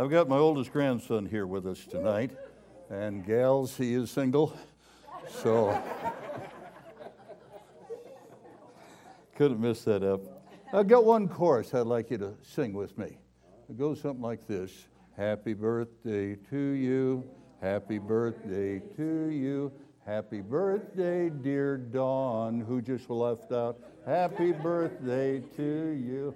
[0.00, 2.30] I've got my oldest grandson here with us tonight,
[2.88, 4.56] and gals, he is single,
[5.28, 5.78] so
[9.36, 10.22] couldn't miss that up.
[10.72, 13.18] I've got one chorus I'd like you to sing with me.
[13.68, 14.72] It goes something like this
[15.18, 17.22] Happy birthday to you,
[17.60, 19.70] happy birthday to you,
[20.06, 23.78] happy birthday, dear Dawn, who just left out.
[24.06, 26.34] Happy birthday to you.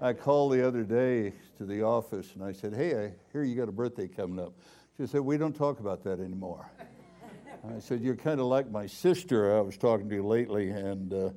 [0.00, 3.54] I called the other day to the office and I said, Hey, I hear you
[3.54, 4.52] got a birthday coming up.
[4.96, 6.70] She said, We don't talk about that anymore.
[7.74, 10.70] I said, You're kind of like my sister I was talking to lately.
[10.70, 11.30] And uh,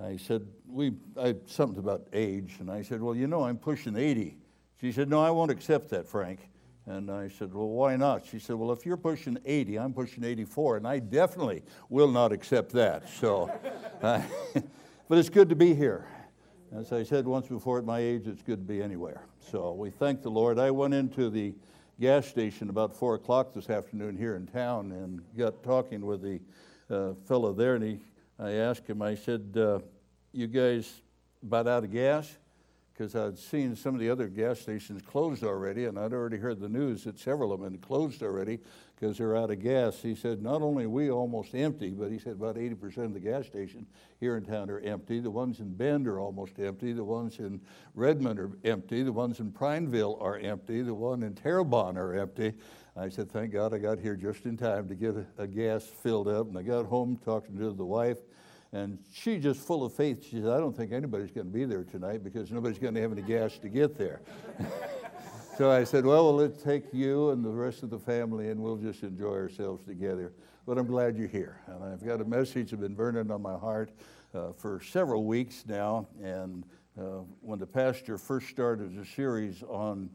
[0.00, 2.56] I said, we, I, Something about age.
[2.60, 4.36] And I said, Well, you know, I'm pushing 80.
[4.80, 6.48] She said, No, I won't accept that, Frank.
[6.86, 8.24] And I said, Well, why not?
[8.24, 12.30] She said, Well, if you're pushing 80, I'm pushing 84, and I definitely will not
[12.30, 13.08] accept that.
[13.08, 13.50] So,
[14.00, 14.22] uh,
[15.08, 16.06] but it's good to be here.
[16.72, 19.22] As I said once before, at my age, it's good to be anywhere.
[19.50, 20.56] So we thank the Lord.
[20.56, 21.52] I went into the
[21.98, 26.38] gas station about 4 o'clock this afternoon here in town and got talking with the
[26.88, 27.98] uh, fellow there, and he,
[28.38, 29.80] I asked him, I said, uh,
[30.32, 31.02] You guys
[31.42, 32.36] about out of gas?
[32.92, 36.60] Because I'd seen some of the other gas stations closed already, and I'd already heard
[36.60, 38.60] the news that several of them had closed already
[39.00, 40.02] because they're out of gas.
[40.02, 43.20] He said, not only are we almost empty, but he said about 80% of the
[43.20, 45.20] gas stations here in town are empty.
[45.20, 46.92] The ones in Bend are almost empty.
[46.92, 47.62] The ones in
[47.94, 49.02] Redmond are empty.
[49.02, 50.82] The ones in Prineville are empty.
[50.82, 52.52] The one in Terrebonne are empty.
[52.94, 55.84] I said, thank God I got here just in time to get a, a gas
[55.84, 56.48] filled up.
[56.48, 58.18] And I got home talking to the wife.
[58.72, 60.24] And she just full of faith.
[60.24, 63.00] She said, I don't think anybody's going to be there tonight because nobody's going to
[63.00, 64.20] have any gas to get there.
[65.60, 68.78] So I said, well, let's take you and the rest of the family and we'll
[68.78, 70.32] just enjoy ourselves together.
[70.64, 71.60] But I'm glad you're here.
[71.66, 73.90] And I've got a message that's been burning on my heart
[74.34, 76.08] uh, for several weeks now.
[76.22, 76.64] And
[76.98, 80.08] uh, when the pastor first started a series on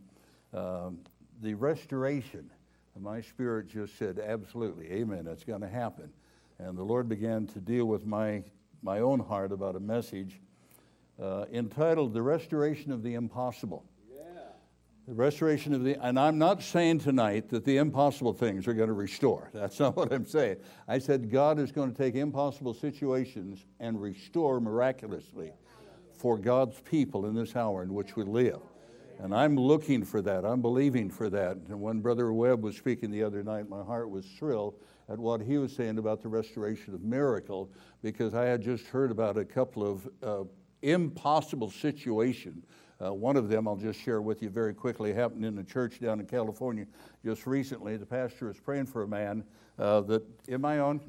[0.51, 0.97] um,
[1.43, 2.49] the restoration,
[2.99, 6.09] my spirit just said, absolutely, amen, that's going to happen.
[6.57, 8.41] And the Lord began to deal with my,
[8.81, 10.39] my own heart about a message
[11.22, 13.85] uh, entitled The Restoration of the Impossible.
[15.07, 18.88] The restoration of the, and I'm not saying tonight that the impossible things are going
[18.88, 19.51] to restore.
[19.53, 20.57] That's not what I'm saying.
[20.88, 25.51] I said God is going to take impossible situations and restore miraculously
[26.17, 28.61] for God's people in this hour in which we live.
[29.19, 30.44] And I'm looking for that.
[30.44, 31.57] I'm believing for that.
[31.69, 34.73] And when Brother Webb was speaking the other night, my heart was thrilled
[35.07, 37.69] at what he was saying about the restoration of miracle
[38.01, 40.44] because I had just heard about a couple of uh,
[40.81, 42.65] impossible situations
[43.03, 46.00] uh, one of them I'll just share with you very quickly happened in a church
[46.00, 46.85] down in California
[47.23, 47.97] just recently.
[47.97, 49.44] The pastor was praying for a man
[49.78, 51.01] uh, that, am I on?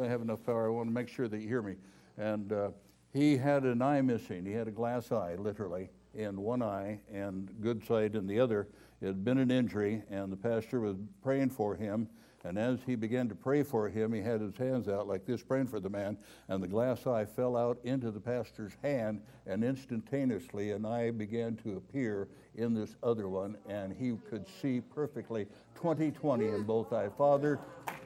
[0.00, 0.66] I have enough power.
[0.66, 1.76] I want to make sure that you hear me.
[2.18, 2.70] And uh,
[3.12, 4.44] he had an eye missing.
[4.44, 8.68] He had a glass eye, literally, in one eye and good sight in the other.
[9.00, 12.08] It had been an injury, and the pastor was praying for him
[12.44, 15.42] and as he began to pray for him, he had his hands out like this,
[15.42, 16.18] praying for the man,
[16.48, 21.56] and the glass eye fell out into the pastor's hand, and instantaneously an eye began
[21.56, 25.46] to appear in this other one, and he could see perfectly
[25.76, 27.10] 2020 in both eyes.
[27.16, 27.58] Father,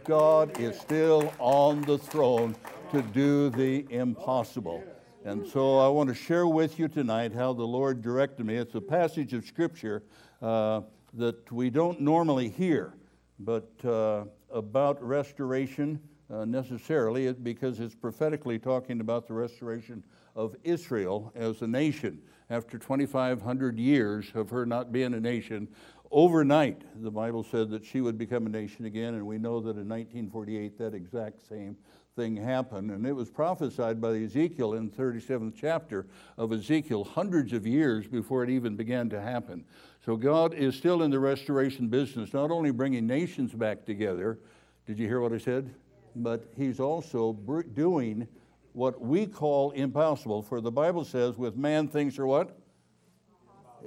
[0.05, 2.55] God is still on the throne
[2.93, 4.85] to do the impossible.
[5.25, 8.57] And so I want to share with you tonight how the Lord directed me.
[8.57, 10.05] It's a passage of Scripture
[10.41, 10.83] uh,
[11.15, 12.95] that we don't normally hear
[13.39, 16.01] but uh, about restoration
[16.31, 20.03] uh, necessarily because it's prophetically talking about the restoration
[20.37, 22.21] of Israel as a nation.
[22.51, 25.69] After 2,500 years of her not being a nation,
[26.11, 29.77] overnight the Bible said that she would become a nation again, and we know that
[29.77, 31.77] in 1948 that exact same
[32.19, 32.91] thing happened.
[32.91, 36.07] And it was prophesied by Ezekiel in the 37th chapter
[36.37, 39.65] of Ezekiel hundreds of years before it even began to happen.
[40.05, 44.41] So God is still in the restoration business, not only bringing nations back together.
[44.85, 45.73] Did you hear what I said?
[46.17, 47.35] But He's also
[47.75, 48.27] doing
[48.73, 50.43] what we call impossible.
[50.43, 52.59] For the Bible says, with man, things are what?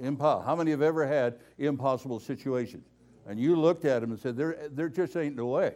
[0.00, 0.46] Impossible.
[0.46, 2.86] How many have ever had impossible situations?
[3.26, 5.74] And you looked at them and said, there, there just ain't no way.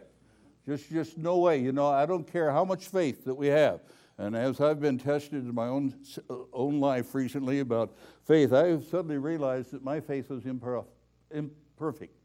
[0.67, 1.61] Just, just no way.
[1.61, 3.79] You know, I don't care how much faith that we have.
[4.17, 5.93] And as I've been tested in my own,
[6.29, 10.87] uh, own life recently about faith, I suddenly realized that my faith was imperf-
[11.31, 12.17] imperfect.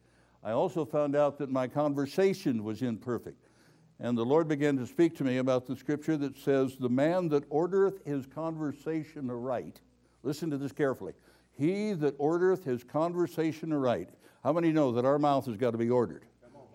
[0.42, 3.48] I also found out that my conversation was imperfect.
[4.00, 7.28] And the Lord began to speak to me about the scripture that says, The man
[7.28, 9.80] that ordereth his conversation aright,
[10.24, 11.12] listen to this carefully,
[11.52, 14.08] he that ordereth his conversation aright.
[14.42, 16.24] How many know that our mouth has got to be ordered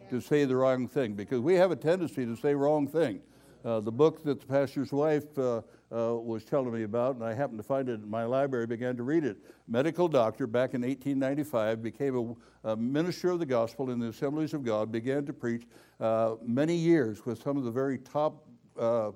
[0.09, 1.13] to say the wrong thing?
[1.13, 3.21] Because we have a tendency to say wrong thing.
[3.65, 5.62] Uh, the book that the pastor's wife uh,
[5.92, 8.95] uh, was telling me about, and I happened to find it in my library, began
[8.98, 9.38] to read it.
[9.68, 14.54] Medical doctor back in 1895, became a, a minister of the gospel in the Assemblies
[14.54, 15.65] of God, began to preach
[16.00, 18.48] uh, many years with some of the very top
[18.80, 19.12] uh,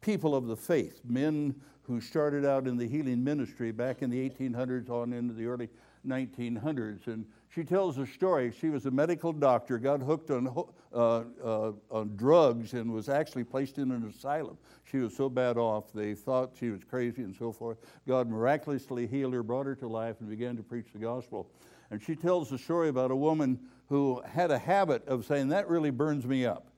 [0.00, 4.30] people of the faith, men who started out in the healing ministry back in the
[4.30, 5.68] 1800s on into the early
[6.06, 7.06] 1900s.
[7.06, 8.52] And she tells a story.
[8.58, 10.48] She was a medical doctor, got hooked on,
[10.92, 14.56] uh, uh, on drugs, and was actually placed in an asylum.
[14.84, 17.78] She was so bad off, they thought she was crazy and so forth.
[18.06, 21.50] God miraculously healed her, brought her to life, and began to preach the gospel.
[21.90, 23.58] And she tells a story about a woman
[23.88, 26.68] who had a habit of saying, That really burns me up.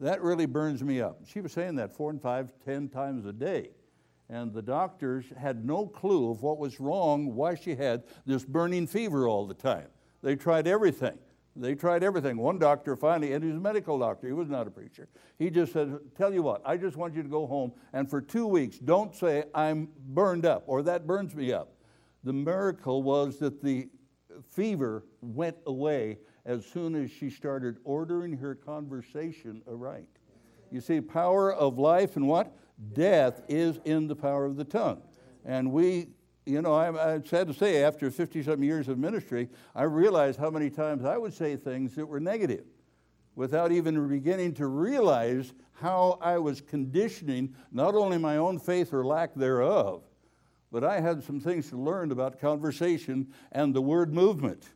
[0.00, 1.20] That really burns me up.
[1.26, 3.70] She was saying that four and five, ten times a day.
[4.28, 8.86] And the doctors had no clue of what was wrong, why she had this burning
[8.86, 9.86] fever all the time.
[10.22, 11.18] They tried everything.
[11.54, 12.36] They tried everything.
[12.36, 15.08] One doctor finally, and he was a medical doctor, he was not a preacher.
[15.38, 18.20] He just said, Tell you what, I just want you to go home and for
[18.20, 21.72] two weeks, don't say, I'm burned up or that burns me up.
[22.24, 23.88] The miracle was that the
[24.50, 30.08] fever went away as soon as she started ordering her conversation aright.
[30.70, 32.54] You see, power of life and what?
[32.92, 35.02] Death is in the power of the tongue.
[35.44, 36.08] And we
[36.46, 40.38] you know, I'm, I'm, sad to say, after 50 some years of ministry, I realized
[40.38, 42.64] how many times I would say things that were negative
[43.34, 49.04] without even beginning to realize how I was conditioning not only my own faith or
[49.04, 50.04] lack thereof,
[50.70, 54.70] but I had some things to learn about conversation and the word movement.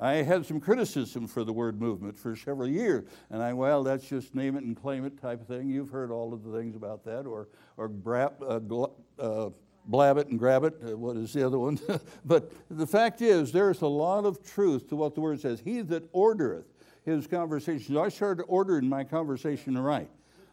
[0.00, 4.08] I had some criticism for the word movement for several years, and I, well, that's
[4.08, 5.68] just name it and claim it type of thing.
[5.68, 8.86] You've heard all of the things about that, or, or uh,
[9.18, 9.50] uh,
[9.86, 10.74] blab it and grab it.
[10.86, 11.80] Uh, what is the other one?
[12.24, 15.60] but the fact is, there's a lot of truth to what the word says.
[15.64, 16.66] He that ordereth
[17.04, 17.96] his conversations.
[17.96, 20.10] I started ordering my conversation right.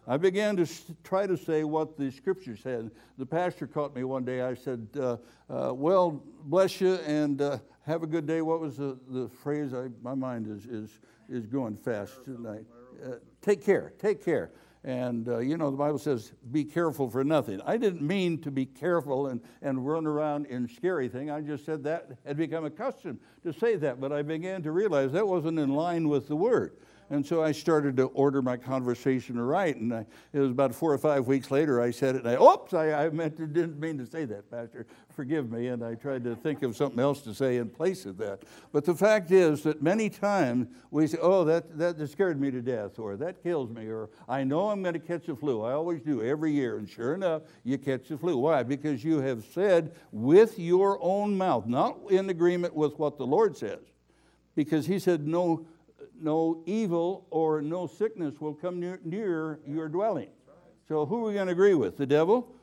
[0.07, 0.68] I began to
[1.03, 2.91] try to say what the scripture said.
[3.18, 4.41] The pastor caught me one day.
[4.41, 5.18] I said, uh,
[5.50, 8.42] uh, Well, bless you and uh, have a good day.
[8.42, 9.74] What was the, the phrase?
[9.74, 11.00] I, my mind is, is,
[11.30, 12.66] is going fast tonight.
[13.04, 14.52] Uh, take care, take care.
[14.84, 17.60] And uh, you know, the Bible says, be careful for nothing.
[17.66, 21.32] I didn't mean to be careful and, and run around in scary thing.
[21.32, 25.12] I just said that had become accustomed to say that, but I began to realize
[25.14, 26.78] that wasn't in line with the word.
[27.12, 29.75] And so I started to order my conversation right.
[29.75, 32.25] And I, it was about four or five weeks later I said it.
[32.25, 34.88] And I, oops, I, I meant to, didn't mean to say that, Pastor.
[35.16, 35.68] Forgive me.
[35.68, 38.42] And I tried to think of something else to say in place of that.
[38.72, 42.62] But the fact is that many times we say, oh, that, that scared me to
[42.62, 45.62] death, or that kills me, or I know I'm going to catch the flu.
[45.62, 46.78] I always do every year.
[46.78, 48.38] And sure enough, you catch the flu.
[48.38, 48.63] Why?
[48.63, 53.56] Because you have said with your own mouth, not in agreement with what the Lord
[53.56, 53.80] says.
[54.56, 55.68] Because He said, no
[56.21, 60.29] no evil or no sickness will come near, near your dwelling.
[60.88, 61.97] So, who are we going to agree with?
[61.97, 62.53] The devil?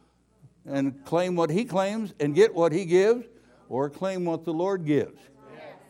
[0.65, 3.27] And claim what he claims and get what he gives,
[3.69, 5.21] or claim what the Lord gives?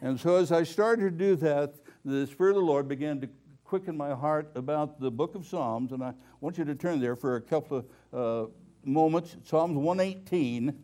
[0.00, 1.74] And so, as I started to do that,
[2.04, 3.28] the Spirit of the Lord began to
[3.64, 5.92] quicken my heart about the book of Psalms.
[5.92, 8.50] And I want you to turn there for a couple of uh,
[8.84, 9.36] moments.
[9.44, 10.78] Psalms 118,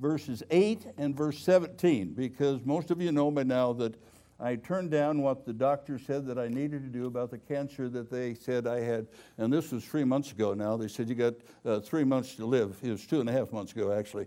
[0.00, 3.94] verses 8 and verse 17, because most of you know by now that
[4.38, 7.88] I turned down what the doctor said that I needed to do about the cancer
[7.88, 9.06] that they said I had.
[9.38, 10.76] And this was three months ago now.
[10.76, 11.34] They said, You got
[11.64, 12.76] uh, three months to live.
[12.82, 14.26] It was two and a half months ago, actually.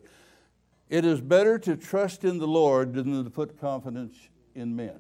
[0.90, 4.16] It is better to trust in the Lord than to put confidence
[4.56, 5.00] in men.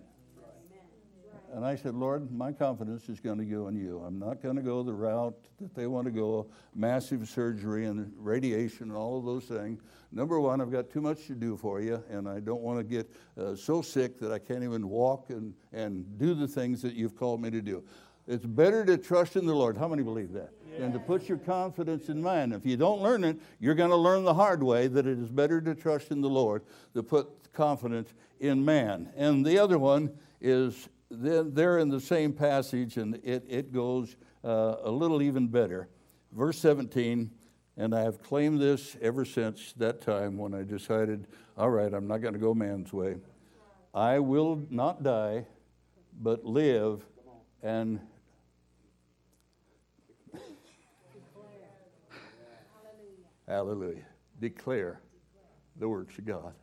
[1.53, 4.03] And I said, Lord, my confidence is going to go in you.
[4.05, 8.11] I'm not going to go the route that they want to go massive surgery and
[8.17, 9.81] radiation and all of those things.
[10.11, 12.83] Number one, I've got too much to do for you, and I don't want to
[12.83, 16.93] get uh, so sick that I can't even walk and, and do the things that
[16.93, 17.83] you've called me to do.
[18.27, 19.75] It's better to trust in the Lord.
[19.75, 20.51] How many believe that?
[20.71, 20.81] Yeah.
[20.81, 22.51] Than to put your confidence in man.
[22.51, 25.29] If you don't learn it, you're going to learn the hard way that it is
[25.29, 26.61] better to trust in the Lord
[26.93, 29.11] than put confidence in man.
[29.17, 34.75] And the other one is they're in the same passage, and it, it goes uh,
[34.83, 35.89] a little even better.
[36.31, 37.31] Verse 17,
[37.77, 41.25] and I have claimed this ever since that time when I decided,
[41.57, 43.15] all right, I'm not going to go man's way.
[43.93, 45.47] I will not die,
[46.21, 47.03] but live
[47.63, 47.99] and
[53.47, 54.05] Hallelujah.
[54.39, 55.01] Declare
[55.77, 56.53] the works of God.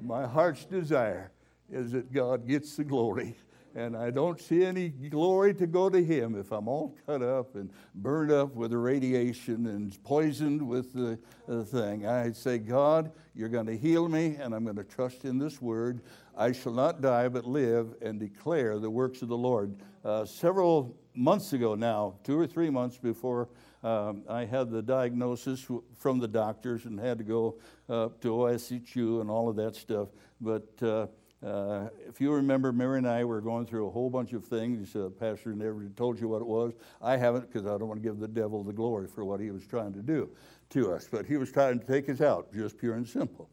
[0.00, 1.32] My heart's desire
[1.70, 3.36] is that God gets the glory
[3.74, 7.54] and I don't see any glory to go to him if I'm all cut up
[7.56, 12.06] and burned up with the radiation and poisoned with the, the thing.
[12.06, 15.60] I say, God, you're going to heal me, and I'm going to trust in this
[15.60, 16.00] word.
[16.36, 19.76] I shall not die, but live and declare the works of the Lord.
[20.04, 23.48] Uh, several months ago now, two or three months before
[23.84, 29.20] Um, I had the diagnosis from the doctors and had to go uh, to OSHU
[29.20, 30.08] and all of that stuff.
[30.40, 31.08] But uh,
[31.44, 34.96] uh, if you remember, Mary and I were going through a whole bunch of things.
[34.96, 36.72] Uh, Pastor never told you what it was.
[37.02, 39.50] I haven't because I don't want to give the devil the glory for what he
[39.50, 40.30] was trying to do
[40.70, 41.06] to us.
[41.10, 43.50] But he was trying to take us out, just pure and simple.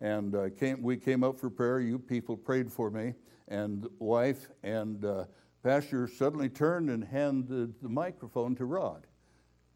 [0.00, 1.80] And uh, came, we came up for prayer.
[1.80, 3.12] You people prayed for me
[3.48, 4.48] and wife.
[4.62, 5.24] And uh,
[5.62, 9.06] Pastor suddenly turned and handed the microphone to Rod.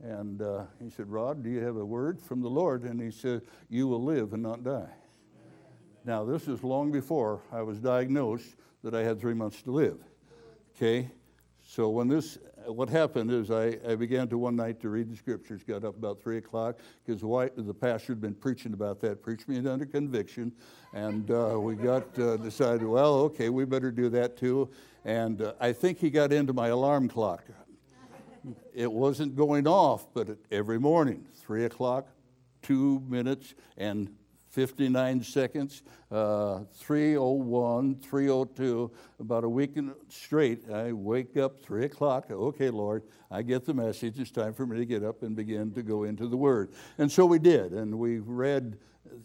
[0.03, 2.85] And uh, he said, Rod, do you have a word from the Lord?
[2.85, 4.93] And he said, You will live and not die.
[6.09, 9.99] Now, this is long before I was diagnosed that I had three months to live.
[10.75, 11.11] Okay?
[11.63, 15.17] So when this, what happened is I, I began to one night to read the
[15.17, 19.23] scriptures, got up about three o'clock because the, the pastor had been preaching about that,
[19.23, 20.51] preached me under conviction,
[20.95, 24.71] and uh, we got uh, decided, well, okay, we better do that too.
[25.05, 27.45] And uh, I think he got into my alarm clock.
[28.73, 32.09] It wasn't going off, but every morning, three o'clock,
[32.63, 34.09] two minutes, and
[34.49, 38.91] 59 seconds, uh, 301, 302,
[39.21, 39.77] about a week
[40.09, 40.71] straight.
[40.71, 42.31] I wake up 3 o'clock.
[42.31, 44.19] Okay, Lord, I get the message.
[44.19, 46.73] It's time for me to get up and begin to go into the Word.
[46.97, 48.79] And so we did, and we read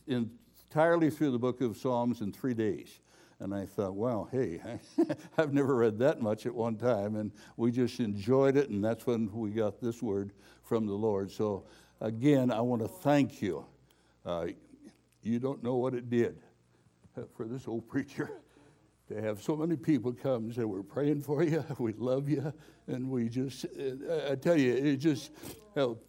[0.07, 2.99] entirely through the book of Psalms in three days.
[3.39, 4.61] And I thought, wow, hey,
[5.37, 7.15] I've never read that much at one time.
[7.15, 11.31] And we just enjoyed it, and that's when we got this word from the Lord.
[11.31, 11.65] So,
[11.99, 13.65] again, I want to thank you.
[14.25, 14.47] Uh,
[15.23, 16.37] you don't know what it did
[17.35, 18.31] for this old preacher
[19.07, 22.53] to have so many people come and say, We're praying for you, we love you.
[22.87, 25.31] And we just, uh, I tell you, it just,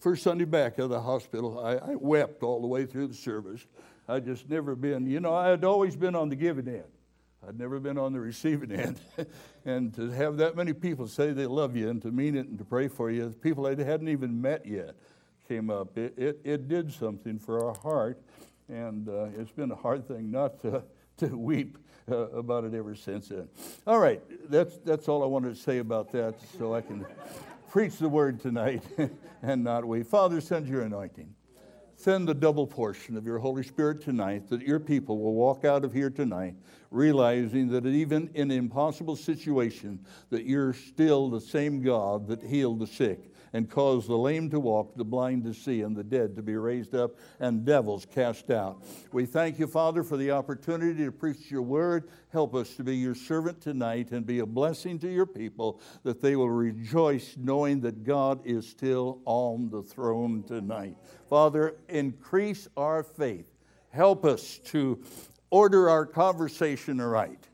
[0.00, 3.64] first Sunday back of the hospital, I, I wept all the way through the service.
[4.08, 6.84] I just never been, you know, I had always been on the giving end.
[7.46, 9.00] I'd never been on the receiving end.
[9.64, 12.58] and to have that many people say they love you and to mean it and
[12.58, 14.94] to pray for you, people I hadn't even met yet
[15.48, 15.96] came up.
[15.98, 18.20] It, it, it did something for our heart.
[18.68, 20.82] And uh, it's been a hard thing not to,
[21.18, 21.78] to weep
[22.10, 23.48] uh, about it ever since then.
[23.86, 27.06] All right, that's, that's all I wanted to say about that so I can
[27.70, 28.82] preach the word tonight
[29.42, 30.06] and not weep.
[30.06, 31.34] Father, send your anointing.
[31.96, 35.84] Send the double portion of your Holy Spirit tonight that your people will walk out
[35.84, 36.54] of here tonight
[36.90, 42.86] realizing that even in impossible situation that you're still the same God that healed the
[42.86, 46.42] sick and caused the lame to walk, the blind to see, and the dead to
[46.42, 48.82] be raised up, and devils cast out.
[49.12, 52.10] We thank you, Father, for the opportunity to preach your word.
[52.30, 56.20] Help us to be your servant tonight and be a blessing to your people that
[56.20, 60.96] they will rejoice knowing that God is still on the throne tonight.
[61.30, 63.46] Father, increase our faith.
[63.90, 65.00] Help us to
[65.50, 67.48] order our conversation right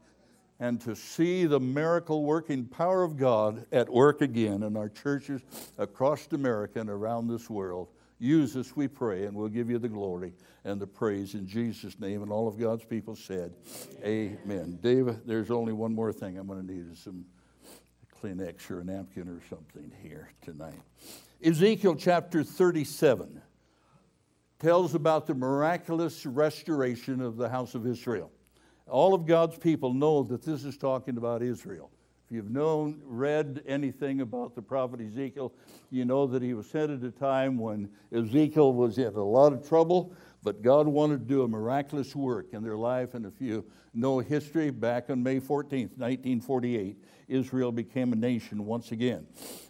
[0.61, 5.41] and to see the miracle working power of God at work again in our churches
[5.79, 7.89] across America and around this world.
[8.19, 11.99] Use us, we pray, and we'll give you the glory and the praise in Jesus'
[11.99, 12.23] name.
[12.23, 13.55] And all of God's people said,
[14.05, 14.39] Amen.
[14.45, 14.79] Amen.
[14.83, 17.25] David, there's only one more thing I'm going to need is some
[18.23, 20.75] Kleenex or a napkin or something here tonight.
[21.43, 23.41] Ezekiel chapter 37
[24.59, 28.31] tells about the miraculous restoration of the house of Israel
[28.91, 31.91] all of God's people know that this is talking about Israel.
[32.27, 35.53] If you've known, read anything about the prophet Ezekiel,
[35.91, 39.53] you know that he was sent at a time when Ezekiel was in a lot
[39.53, 43.15] of trouble, but God wanted to do a miraculous work in their life.
[43.15, 48.93] And if you know history, back on May 14th, 1948, Israel became a nation once
[48.93, 49.27] again.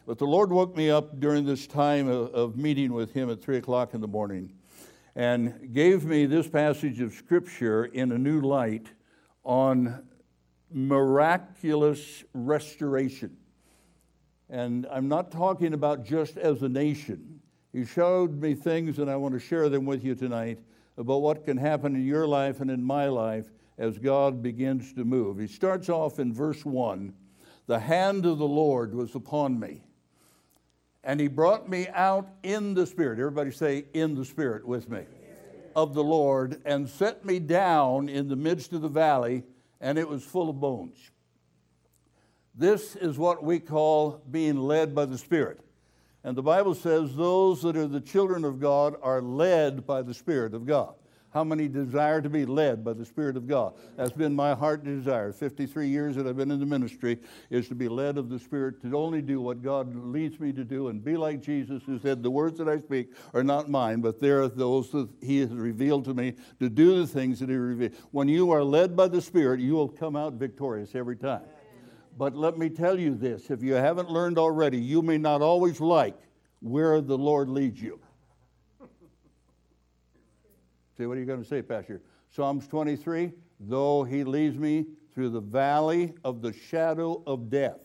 [0.07, 3.41] But the Lord woke me up during this time of, of meeting with Him at
[3.41, 4.53] 3 o'clock in the morning
[5.17, 8.89] and gave me this passage of Scripture in a new light
[9.45, 10.07] on
[10.71, 13.37] miraculous restoration.
[14.49, 17.41] And I'm not talking about just as a nation.
[17.73, 20.59] He showed me things, and I want to share them with you tonight
[20.99, 23.47] about what can happen in your life and in my life
[23.79, 25.39] as God begins to move.
[25.39, 27.15] He starts off in verse 1
[27.67, 29.83] The hand of the Lord was upon me,
[31.05, 33.21] and he brought me out in the Spirit.
[33.21, 35.05] Everybody say, in the Spirit with me
[35.75, 39.45] of the Lord and set me down in the midst of the valley,
[39.81, 41.11] and it was full of bones.
[42.55, 45.61] This is what we call being led by the Spirit.
[46.23, 50.13] And the Bible says those that are the children of God are led by the
[50.13, 50.95] Spirit of God.
[51.33, 53.75] How many desire to be led by the Spirit of God?
[53.97, 55.33] That's been my heart desire.
[55.33, 57.19] 53 years that I've been in the ministry
[57.51, 60.65] is to be led of the Spirit, to only do what God leads me to
[60.65, 64.01] do and be like Jesus, who said, The words that I speak are not mine,
[64.01, 67.55] but they're those that He has revealed to me to do the things that He
[67.55, 67.93] revealed.
[68.11, 71.43] When you are led by the Spirit, you will come out victorious every time.
[72.19, 75.81] But let me tell you this if you haven't learned already, you may not always
[75.81, 76.19] like
[76.61, 78.01] where the Lord leads you.
[81.01, 82.03] See, what are you going to say, Pastor?
[82.29, 87.81] Psalms 23 Though he leads me through the valley of the shadow of death.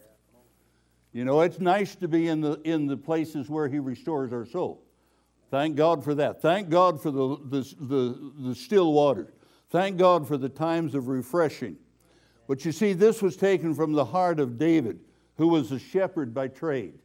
[1.13, 4.45] You know, it's nice to be in the, in the places where he restores our
[4.45, 4.83] soul.
[5.49, 6.41] Thank God for that.
[6.41, 9.31] Thank God for the, the, the, the still water.
[9.69, 11.77] Thank God for the times of refreshing.
[12.49, 14.99] But you see, this was taken from the heart of David,
[15.37, 16.99] who was a shepherd by trade.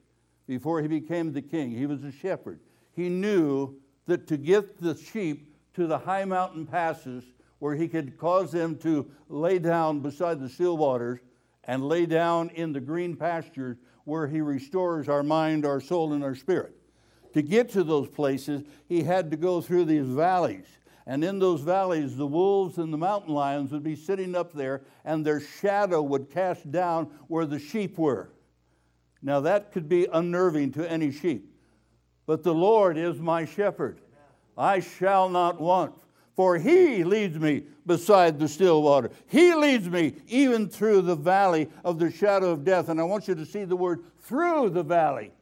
[0.48, 2.58] Before he became the king, he was a shepherd.
[2.96, 3.76] He knew
[4.06, 7.24] that to get the sheep to the high mountain passes
[7.58, 11.20] where he could cause them to lay down beside the still waters
[11.64, 16.24] and lay down in the green pastures where he restores our mind, our soul, and
[16.24, 16.74] our spirit.
[17.34, 20.66] To get to those places, he had to go through these valleys.
[21.06, 24.82] And in those valleys, the wolves and the mountain lions would be sitting up there,
[25.04, 28.30] and their shadow would cast down where the sheep were.
[29.22, 31.54] Now, that could be unnerving to any sheep.
[32.26, 34.00] But the Lord is my shepherd.
[34.60, 35.94] I shall not want
[36.40, 39.10] for he leads me beside the still water.
[39.26, 42.88] He leads me even through the valley of the shadow of death.
[42.88, 45.32] And I want you to see the word through the valley.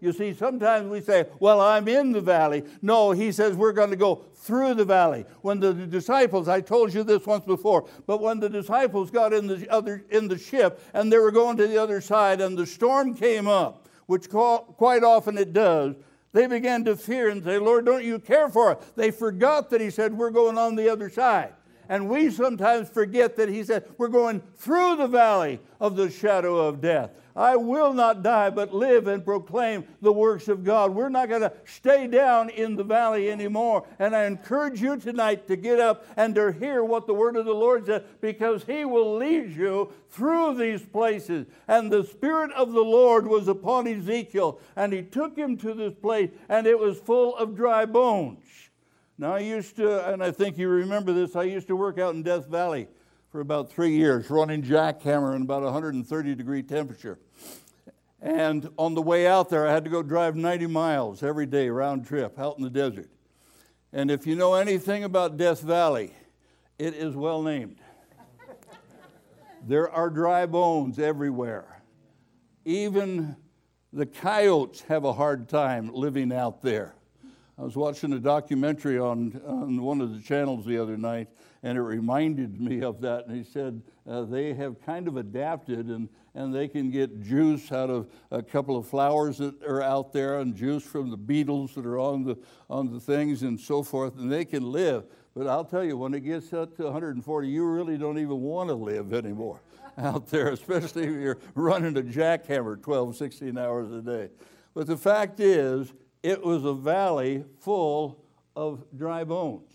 [0.00, 2.64] You see, sometimes we say, Well, I'm in the valley.
[2.82, 5.26] No, he says we're going to go through the valley.
[5.42, 9.46] When the disciples, I told you this once before, but when the disciples got in
[9.46, 12.66] the, other, in the ship and they were going to the other side and the
[12.66, 15.94] storm came up, which quite often it does,
[16.32, 18.84] they began to fear and say, Lord, don't you care for us?
[18.96, 21.54] They forgot that He said, We're going on the other side.
[21.88, 26.58] And we sometimes forget that He said, We're going through the valley of the shadow
[26.58, 27.10] of death.
[27.38, 30.92] I will not die, but live and proclaim the works of God.
[30.92, 33.86] We're not going to stay down in the valley anymore.
[34.00, 37.44] And I encourage you tonight to get up and to hear what the word of
[37.44, 41.46] the Lord says, because He will lead you through these places.
[41.68, 45.94] And the Spirit of the Lord was upon Ezekiel, and He took him to this
[45.94, 48.42] place, and it was full of dry bones.
[49.16, 52.16] Now, I used to, and I think you remember this, I used to work out
[52.16, 52.88] in Death Valley
[53.30, 57.20] for about three years, running jackhammer in about 130 degree temperature.
[58.20, 61.68] And on the way out there, I had to go drive 90 miles every day,
[61.68, 63.10] round trip, out in the desert.
[63.92, 66.12] And if you know anything about Death Valley,
[66.78, 67.78] it is well named.
[69.66, 71.82] there are dry bones everywhere.
[72.64, 73.36] Even
[73.92, 76.94] the coyotes have a hard time living out there.
[77.56, 81.28] I was watching a documentary on, on one of the channels the other night,
[81.62, 83.26] and it reminded me of that.
[83.26, 87.72] And he said uh, they have kind of adapted and, and they can get juice
[87.72, 91.74] out of a couple of flowers that are out there and juice from the beetles
[91.74, 92.38] that are on the,
[92.70, 95.04] on the things and so forth, and they can live.
[95.34, 98.68] But I'll tell you, when it gets up to 140, you really don't even want
[98.70, 99.60] to live anymore
[99.98, 104.30] out there, especially if you're running a jackhammer 12, 16 hours a day.
[104.74, 105.92] But the fact is,
[106.22, 108.24] it was a valley full
[108.56, 109.72] of dry bones.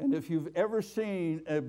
[0.00, 1.62] And if you've ever seen a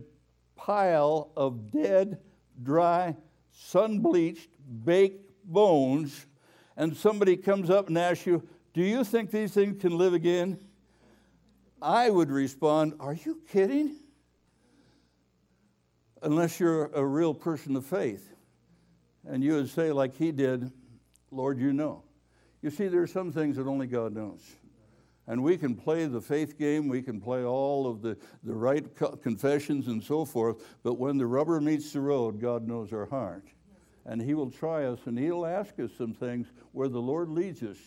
[0.55, 2.19] pile of dead,
[2.63, 3.15] dry,
[3.51, 4.49] sun bleached,
[4.85, 6.25] baked bones,
[6.77, 10.59] and somebody comes up and asks you, Do you think these things can live again?
[11.81, 13.97] I would respond, Are you kidding?
[16.21, 18.29] Unless you're a real person of faith.
[19.27, 20.71] And you would say, like he did,
[21.31, 22.03] Lord, you know.
[22.61, 24.41] You see, there are some things that only God knows.
[25.31, 28.85] And we can play the faith game, we can play all of the, the right
[29.21, 33.47] confessions and so forth, but when the rubber meets the road, God knows our heart.
[34.05, 37.63] And He will try us and He'll ask us some things where the Lord leads
[37.63, 37.77] us.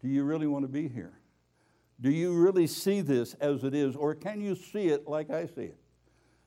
[0.00, 1.18] Do you really want to be here?
[2.00, 5.46] Do you really see this as it is, or can you see it like I
[5.46, 5.80] see it?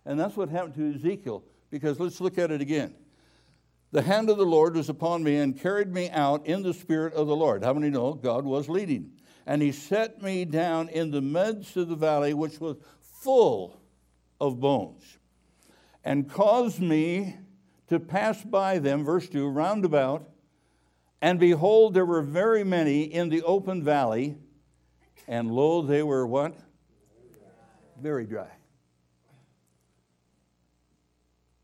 [0.05, 2.95] And that's what happened to Ezekiel, because let's look at it again.
[3.91, 7.13] The hand of the Lord was upon me and carried me out in the spirit
[7.13, 7.61] of the Lord.
[7.61, 9.18] How many know God was leading?
[9.49, 13.81] And he set me down in the midst of the valley, which was full
[14.39, 15.17] of bones,
[16.03, 17.35] and caused me
[17.87, 20.29] to pass by them, verse 2, round about.
[21.19, 24.37] And behold, there were very many in the open valley,
[25.27, 26.53] and lo, they were what?
[27.99, 28.51] Very dry.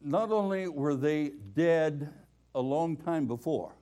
[0.06, 2.14] not only were they dead
[2.54, 3.74] a long time before,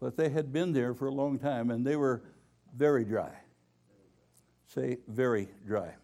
[0.00, 2.22] but they had been there for a long time and they were
[2.76, 3.32] very dry.
[4.66, 5.94] Say, very dry.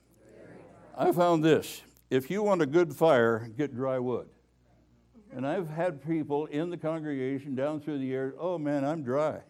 [0.97, 4.29] I found this if you want a good fire, get dry wood.
[5.33, 9.41] And I've had people in the congregation down through the years, oh man, I'm dry.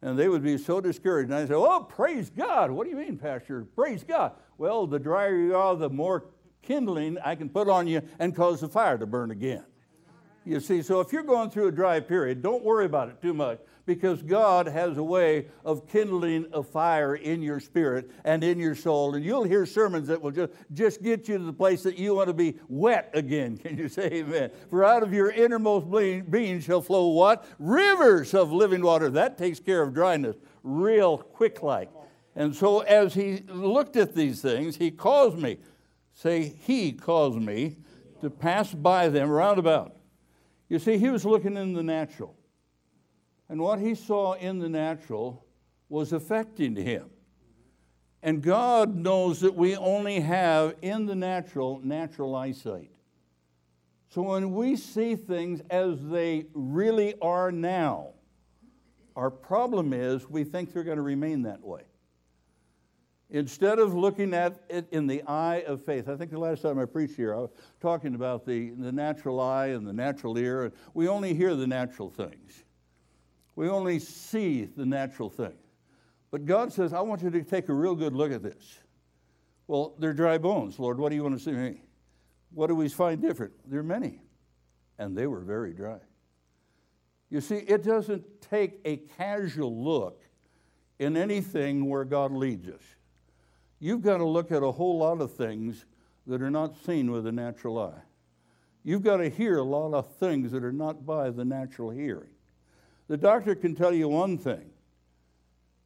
[0.00, 1.30] And they would be so discouraged.
[1.30, 2.70] And I say, oh, praise God.
[2.70, 3.66] What do you mean, Pastor?
[3.74, 4.32] Praise God.
[4.58, 6.26] Well, the drier you are, the more
[6.62, 9.64] kindling I can put on you and cause the fire to burn again.
[10.44, 13.34] You see, so if you're going through a dry period, don't worry about it too
[13.34, 18.58] much because God has a way of kindling a fire in your spirit and in
[18.58, 19.14] your soul.
[19.14, 22.14] And you'll hear sermons that will just, just get you to the place that you
[22.14, 23.56] want to be wet again.
[23.64, 24.50] Can you say amen?
[24.70, 25.86] For out of your innermost
[26.30, 27.44] being shall flow what?
[27.58, 29.10] Rivers of living water.
[29.10, 31.90] That takes care of dryness real quick like.
[32.36, 35.58] And so as he looked at these things, he caused me,
[36.14, 37.76] say, he caused me
[38.20, 39.94] to pass by them roundabout.
[40.68, 42.33] You see, he was looking in the natural.
[43.48, 45.44] And what he saw in the natural
[45.88, 47.10] was affecting him.
[48.22, 52.90] And God knows that we only have in the natural, natural eyesight.
[54.08, 58.10] So when we see things as they really are now,
[59.16, 61.82] our problem is we think they're going to remain that way.
[63.30, 66.78] Instead of looking at it in the eye of faith, I think the last time
[66.78, 70.64] I preached here, I was talking about the, the natural eye and the natural ear.
[70.64, 72.64] And we only hear the natural things,
[73.56, 75.54] we only see the natural thing.
[76.30, 78.78] But God says, I want you to take a real good look at this.
[79.66, 80.78] Well, they're dry bones.
[80.78, 81.80] Lord, what do you want to see me?
[82.52, 83.52] What do we find different?
[83.66, 84.20] There are many,
[84.98, 85.98] and they were very dry.
[87.30, 90.20] You see, it doesn't take a casual look
[90.98, 92.82] in anything where God leads us
[93.84, 95.84] you've got to look at a whole lot of things
[96.26, 98.00] that are not seen with the natural eye.
[98.82, 102.30] You've got to hear a lot of things that are not by the natural hearing.
[103.08, 104.70] The doctor can tell you one thing,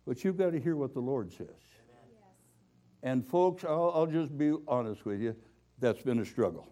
[0.07, 1.49] but you've got to hear what the Lord says.
[1.49, 1.99] Yes.
[3.03, 5.35] And, folks, I'll, I'll just be honest with you,
[5.81, 6.69] that's been a struggle.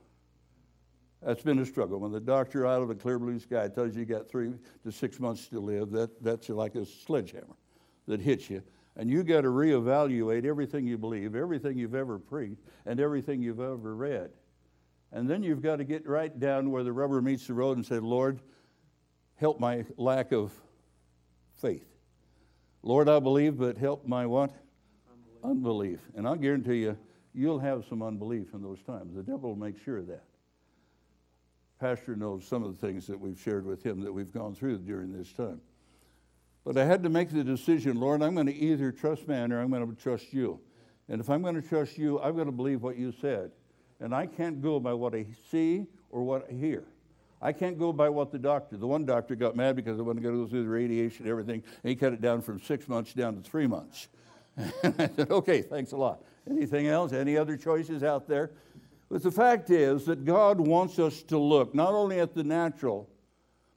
[1.22, 1.98] That's been a struggle.
[1.98, 4.52] When the doctor out of the clear blue sky tells you you got three
[4.84, 7.56] to six months to live, that, that's like a sledgehammer
[8.06, 8.62] that hits you.
[8.96, 13.60] And you got to reevaluate everything you believe, everything you've ever preached, and everything you've
[13.60, 14.30] ever read.
[15.12, 17.84] And then you've got to get right down where the rubber meets the road and
[17.84, 18.40] say, Lord,
[19.36, 20.52] help my lack of
[21.56, 21.86] faith.
[22.82, 24.50] Lord, I believe, but help my what?
[25.42, 25.44] Unbelief.
[25.44, 26.00] unbelief.
[26.14, 26.96] And I'll guarantee you,
[27.34, 29.14] you'll have some unbelief in those times.
[29.14, 30.24] The devil will make sure of that.
[31.78, 34.78] Pastor knows some of the things that we've shared with him that we've gone through
[34.78, 35.60] during this time.
[36.64, 39.60] But I had to make the decision Lord, I'm going to either trust man or
[39.60, 40.58] I'm going to trust you.
[41.08, 43.52] And if I'm going to trust you, I've got to believe what you said.
[44.00, 46.84] And I can't go by what I see or what I hear.
[47.46, 50.16] I can't go by what the doctor, the one doctor got mad because I going
[50.16, 53.12] to go through the radiation and everything, and he cut it down from six months
[53.12, 54.08] down to three months.
[54.56, 54.66] and
[54.98, 56.24] I said, okay, thanks a lot.
[56.50, 57.12] Anything else?
[57.12, 58.50] Any other choices out there?
[59.08, 63.08] But the fact is that God wants us to look not only at the natural,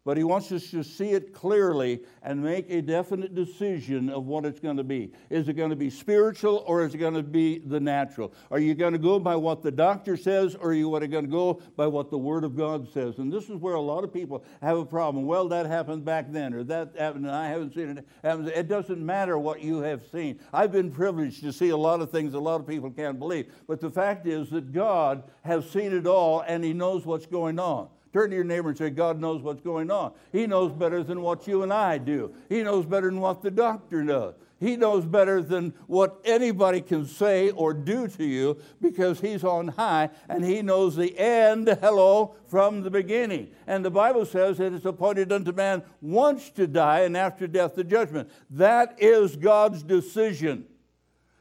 [0.05, 4.45] but he wants us to see it clearly and make a definite decision of what
[4.45, 5.11] it's going to be.
[5.29, 8.33] Is it going to be spiritual or is it going to be the natural?
[8.49, 11.27] Are you going to go by what the doctor says or are you going to
[11.27, 13.17] go by what the Word of God says?
[13.17, 15.25] And this is where a lot of people have a problem.
[15.25, 18.05] Well, that happened back then or that happened and I haven't seen it.
[18.23, 20.39] It doesn't matter what you have seen.
[20.53, 23.51] I've been privileged to see a lot of things a lot of people can't believe.
[23.67, 27.59] But the fact is that God has seen it all and He knows what's going
[27.59, 27.89] on.
[28.11, 30.13] Turn to your neighbor and say, God knows what's going on.
[30.31, 32.33] He knows better than what you and I do.
[32.49, 34.33] He knows better than what the doctor does.
[34.59, 39.69] He knows better than what anybody can say or do to you because He's on
[39.69, 43.51] high and He knows the end, hello, from the beginning.
[43.67, 47.75] And the Bible says that it's appointed unto man once to die and after death
[47.75, 48.29] the judgment.
[48.49, 50.65] That is God's decision.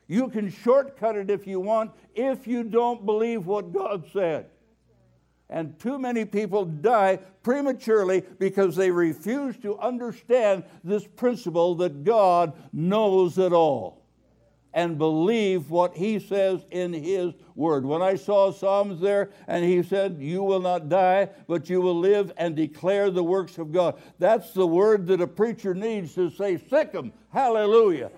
[0.06, 4.46] You can shortcut it if you want if you don't believe what God said.
[5.50, 12.52] And too many people die prematurely because they refuse to understand this principle that God
[12.72, 13.98] knows it all
[14.74, 17.86] and believe what He says in His Word.
[17.86, 21.98] When I saw Psalms there and He said, You will not die, but you will
[21.98, 24.00] live and declare the works of God.
[24.18, 28.10] That's the word that a preacher needs to say, Sick 'em, hallelujah.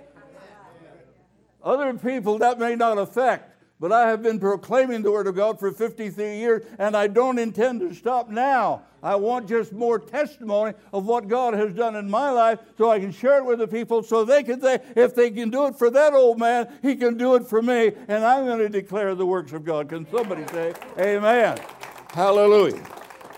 [1.62, 3.49] Other people that may not affect.
[3.80, 7.38] But I have been proclaiming the Word of God for 53 years, and I don't
[7.38, 8.82] intend to stop now.
[9.02, 13.00] I want just more testimony of what God has done in my life so I
[13.00, 15.76] can share it with the people so they can say, if they can do it
[15.76, 19.14] for that old man, he can do it for me, and I'm going to declare
[19.14, 19.88] the works of God.
[19.88, 21.58] Can somebody say, Amen?
[22.12, 22.84] Hallelujah.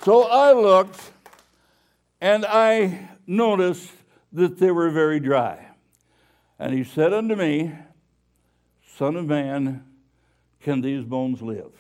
[0.03, 1.01] So I looked,
[2.21, 3.93] and I noticed
[4.33, 5.69] that they were very dry.
[6.59, 7.73] And he said unto me,
[8.97, 9.85] Son of man,
[10.63, 11.73] can these bones live?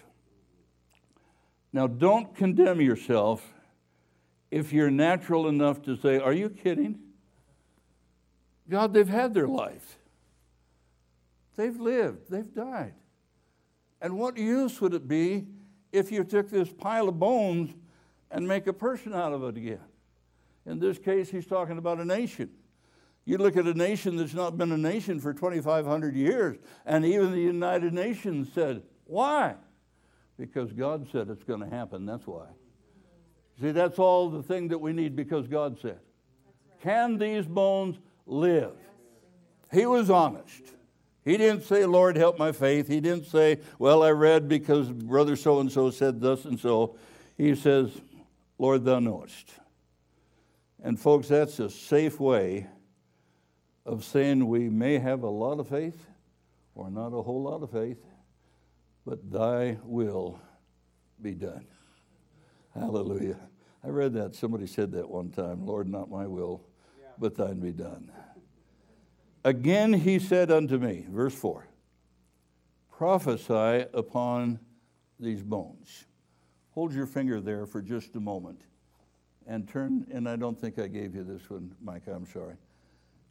[1.72, 3.54] Now, don't condemn yourself
[4.50, 6.98] if you're natural enough to say, Are you kidding?
[8.68, 9.98] God, they've had their life.
[11.56, 12.94] They've lived, they've died.
[14.00, 15.46] And what use would it be
[15.92, 17.74] if you took this pile of bones
[18.30, 19.78] and make a person out of it again?
[20.66, 22.50] In this case, he's talking about a nation.
[23.24, 27.30] You look at a nation that's not been a nation for 2,500 years, and even
[27.30, 29.54] the United Nations said, Why?
[30.36, 32.46] Because God said it's going to happen, that's why.
[33.60, 36.00] See, that's all the thing that we need because God said.
[36.82, 38.74] Can these bones live?
[39.72, 40.62] He was honest.
[41.24, 42.88] He didn't say, Lord, help my faith.
[42.88, 46.96] He didn't say, Well, I read because brother so and so said thus and so.
[47.36, 47.92] He says,
[48.58, 49.50] Lord, thou knowest.
[50.82, 52.66] And, folks, that's a safe way
[53.84, 56.06] of saying we may have a lot of faith
[56.74, 58.02] or not a whole lot of faith,
[59.04, 60.38] but thy will
[61.20, 61.66] be done.
[62.74, 63.38] Hallelujah.
[63.84, 64.34] I read that.
[64.34, 66.62] Somebody said that one time Lord, not my will,
[67.18, 68.10] but thine be done.
[69.44, 71.66] Again he said unto me, verse 4
[73.02, 74.60] prophesy upon
[75.18, 76.04] these bones.
[76.70, 78.60] Hold your finger there for just a moment
[79.44, 82.54] and turn, and I don't think I gave you this one, Micah, I'm sorry.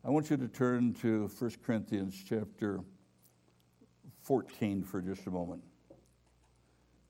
[0.03, 2.79] I want you to turn to 1 Corinthians chapter
[4.23, 5.61] 14 for just a moment.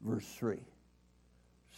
[0.02, 0.58] Verse 3.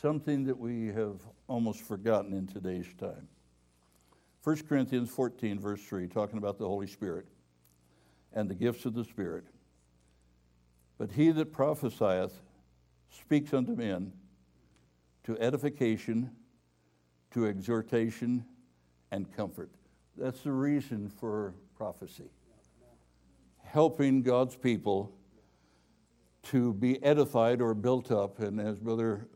[0.01, 3.27] Something that we have almost forgotten in today's time.
[4.43, 7.27] 1 Corinthians 14, verse 3, talking about the Holy Spirit
[8.33, 9.45] and the gifts of the Spirit.
[10.97, 12.41] But he that prophesieth
[13.11, 14.13] speaks unto men
[15.25, 16.31] to edification,
[17.31, 18.45] to exhortation,
[19.11, 19.69] and comfort.
[20.17, 22.29] That's the reason for prophecy.
[23.63, 25.11] Helping God's people
[26.43, 28.39] to be edified or built up.
[28.39, 29.27] And as Brother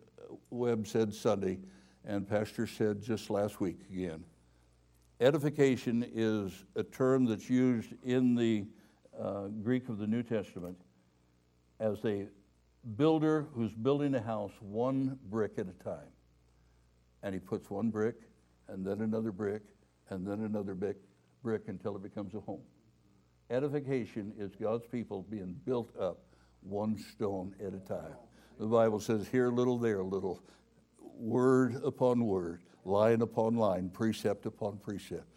[0.50, 1.60] Webb said Sunday,
[2.06, 4.24] and Pastor said just last week again,
[5.20, 8.66] edification is a term that's used in the
[9.20, 10.78] uh, Greek of the New Testament
[11.80, 12.28] as a
[12.96, 16.12] builder who's building a house one brick at a time.
[17.24, 18.16] And he puts one brick,
[18.68, 19.64] and then another brick,
[20.10, 20.98] and then another brick,
[21.44, 22.62] brick until it becomes a home.
[23.50, 26.20] Edification is God's people being built up
[26.62, 28.16] one stone at a time.
[28.60, 30.42] The Bible says, here a little, there a little,
[31.00, 35.28] word upon word, line upon line, precept upon precept.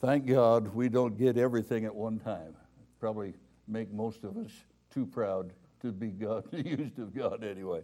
[0.00, 2.54] Thank God we don't get everything at one time.
[3.00, 3.34] Probably
[3.66, 4.50] make most of us
[4.92, 7.82] too proud to be God, used of God anyway.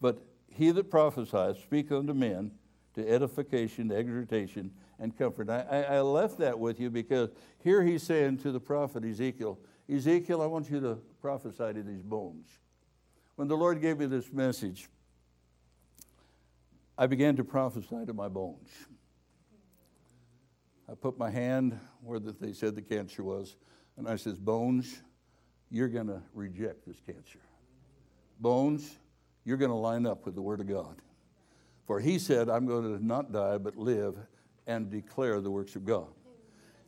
[0.00, 2.52] But he that prophesies speak unto men
[2.94, 5.48] to edification, exhortation, and comfort.
[5.48, 7.30] I, I left that with you because
[7.64, 9.58] here he's saying to the prophet Ezekiel,
[9.88, 12.46] Ezekiel, I want you to prophesy to these bones.
[13.36, 14.88] When the Lord gave me this message,
[16.96, 18.68] I began to prophesy to my bones.
[20.88, 23.56] I put my hand where they said the cancer was,
[23.96, 25.02] and I says, Bones,
[25.70, 27.38] you're going to reject this cancer.
[28.38, 28.98] Bones,
[29.44, 30.96] you're going to line up with the Word of God.
[31.86, 34.16] For he said, I'm going to not die, but live
[34.70, 36.06] and declare the works of God.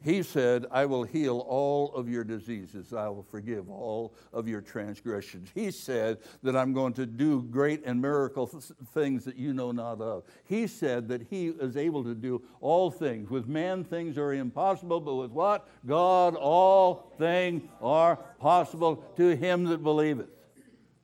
[0.04, 2.92] He said, I will heal all of your diseases.
[2.92, 5.50] I will forgive all of your transgressions.
[5.54, 10.00] He said that I'm going to do great and miracle things that you know not
[10.00, 10.24] of.
[10.44, 13.30] He said that He is able to do all things.
[13.30, 15.68] With man, things are impossible, but with what?
[15.86, 20.30] God, all things are possible to him that believeth.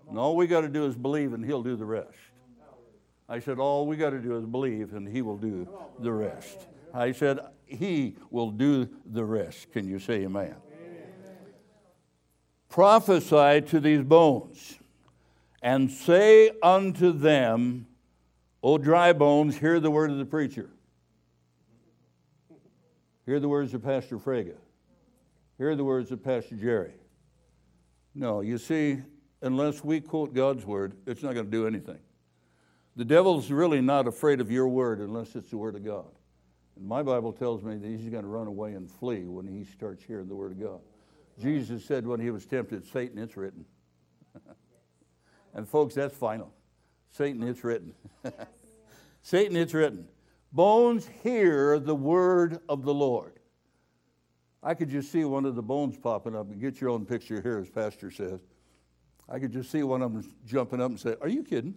[0.08, 2.16] And all we got to do is believe, and He'll do the rest.
[3.28, 6.66] I said, All we got to do is believe, and He will do the rest.
[6.94, 9.70] I said, He will do the rest.
[9.72, 10.54] Can you say amen?
[10.54, 10.56] amen?
[12.68, 14.78] Prophesy to these bones
[15.62, 17.86] and say unto them,
[18.62, 20.70] O dry bones, hear the word of the preacher.
[23.26, 24.56] Hear the words of Pastor Frega.
[25.58, 26.94] Hear the words of Pastor Jerry.
[28.14, 29.02] No, you see,
[29.42, 31.98] unless we quote God's word, it's not going to do anything.
[32.98, 36.10] The devil's really not afraid of your word unless it's the word of God.
[36.74, 39.62] And my Bible tells me that he's going to run away and flee when he
[39.62, 40.80] starts hearing the word of God.
[41.40, 43.64] Jesus said when he was tempted, Satan, it's written.
[45.54, 46.52] and folks, that's final.
[47.12, 47.94] Satan, it's written.
[49.22, 50.08] Satan, it's written.
[50.52, 53.38] Bones hear the word of the Lord.
[54.60, 57.40] I could just see one of the bones popping up and get your own picture
[57.40, 58.40] here, as Pastor says.
[59.28, 61.76] I could just see one of them jumping up and say, Are you kidding?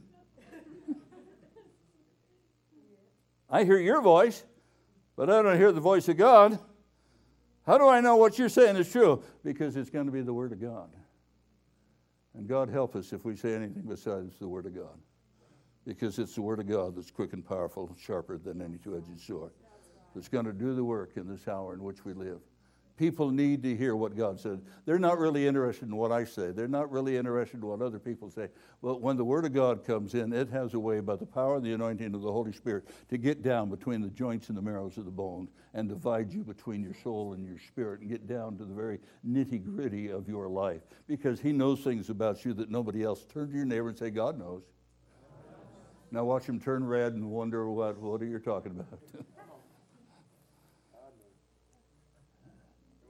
[3.51, 4.43] I hear your voice
[5.15, 6.57] but I don't hear the voice of God.
[7.65, 9.21] How do I know what you're saying is true?
[9.43, 10.89] Because it's going to be the Word of God.
[12.33, 14.97] And God help us if we say anything besides the Word of God.
[15.85, 19.19] Because it's the Word of God that's quick and powerful, sharper than any two edged
[19.19, 19.51] sword,
[20.15, 22.39] that's going to do the work in this hour in which we live.
[23.01, 24.61] People need to hear what God said.
[24.85, 26.51] They're not really interested in what I say.
[26.51, 28.49] They're not really interested in what other people say.
[28.83, 31.55] But when the Word of God comes in, it has a way by the power
[31.55, 34.61] and the anointing of the Holy Spirit to get down between the joints and the
[34.61, 38.27] marrows of the bones and divide you between your soul and your spirit and get
[38.27, 42.53] down to the very nitty gritty of your life because He knows things about you
[42.53, 43.25] that nobody else.
[43.33, 44.61] Turn to your neighbor and say, God knows.
[46.11, 48.99] Now watch him turn red and wonder what, what are you talking about?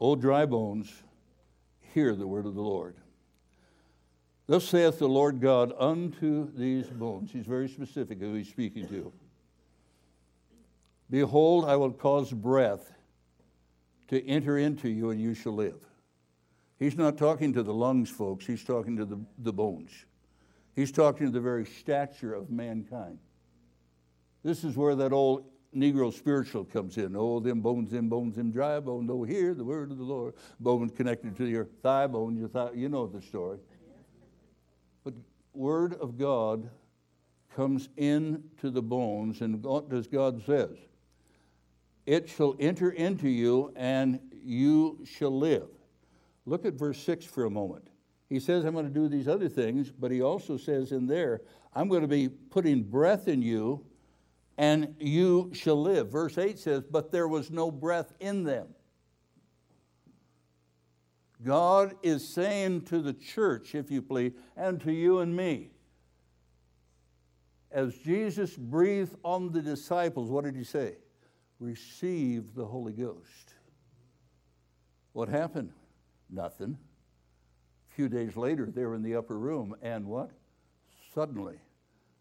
[0.02, 0.92] O dry bones,
[1.94, 2.96] hear the word of the Lord.
[4.48, 7.32] Thus saith the Lord God unto these bones.
[7.32, 9.14] He's very specific who he's speaking to.
[11.12, 12.92] Behold, I will cause breath
[14.08, 15.80] to enter into you, and you shall live.
[16.80, 18.48] He's not talking to the lungs, folks.
[18.48, 19.92] He's talking to the, the bones.
[20.76, 23.20] He's talking to the very stature of mankind.
[24.44, 27.16] This is where that old Negro spiritual comes in.
[27.16, 29.10] Oh, them bones, them bones, them dry bones.
[29.10, 30.34] Oh, hear the word of the Lord.
[30.60, 32.72] Bone connected to your thigh bone, your thigh.
[32.74, 33.60] You know the story.
[35.04, 35.14] But
[35.54, 36.70] word of God
[37.56, 40.78] comes into the bones, and what does God says?
[42.06, 45.68] It shall enter into you, and you shall live.
[46.46, 47.88] Look at verse 6 for a moment.
[48.28, 51.42] He says, I'm going to do these other things, but he also says in there,
[51.74, 53.86] I'm going to be putting breath in you
[54.62, 56.12] and you shall live.
[56.12, 58.68] Verse 8 says, But there was no breath in them.
[61.44, 65.72] God is saying to the church, if you please, and to you and me,
[67.72, 70.98] as Jesus breathed on the disciples, what did he say?
[71.60, 73.56] Receive the Holy Ghost.
[75.14, 75.72] What happened?
[76.30, 76.78] Nothing.
[77.90, 80.30] A few days later, they were in the upper room, and what?
[81.16, 81.56] Suddenly,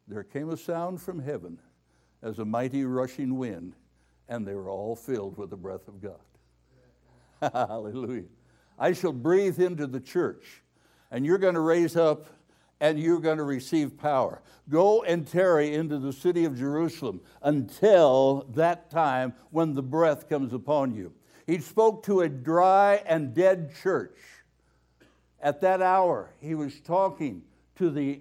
[0.08, 1.58] there came a sound from heaven
[2.22, 3.74] as a mighty rushing wind,
[4.28, 6.20] and they were all filled with the breath of God.
[7.52, 8.24] Hallelujah.
[8.78, 10.62] I shall breathe into the church,
[11.10, 12.26] and you're going to raise up
[12.80, 14.40] and you're going to receive power.
[14.68, 20.54] Go and tarry into the city of Jerusalem until that time when the breath comes
[20.54, 21.12] upon you.
[21.46, 24.16] He spoke to a dry and dead church.
[25.42, 27.42] At that hour, he was talking
[27.76, 28.20] to the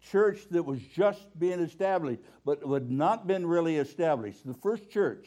[0.00, 4.46] church that was just being established, but had not been really established.
[4.46, 5.26] The first church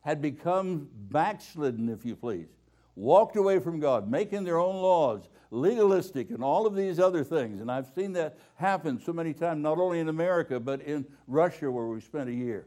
[0.00, 2.48] had become backslidden, if you please,
[2.94, 7.60] walked away from God, making their own laws, legalistic, and all of these other things.
[7.60, 11.70] And I've seen that happen so many times, not only in America, but in Russia,
[11.70, 12.66] where we spent a year.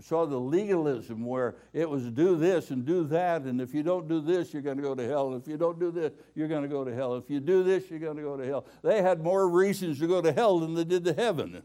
[0.00, 4.08] Saw the legalism where it was do this and do that, and if you don't
[4.08, 5.34] do this, you're going to go to hell.
[5.34, 7.14] If you don't do this, you're going to go to hell.
[7.16, 8.66] If you do this, you're going to go to hell.
[8.82, 11.62] They had more reasons to go to hell than they did to heaven.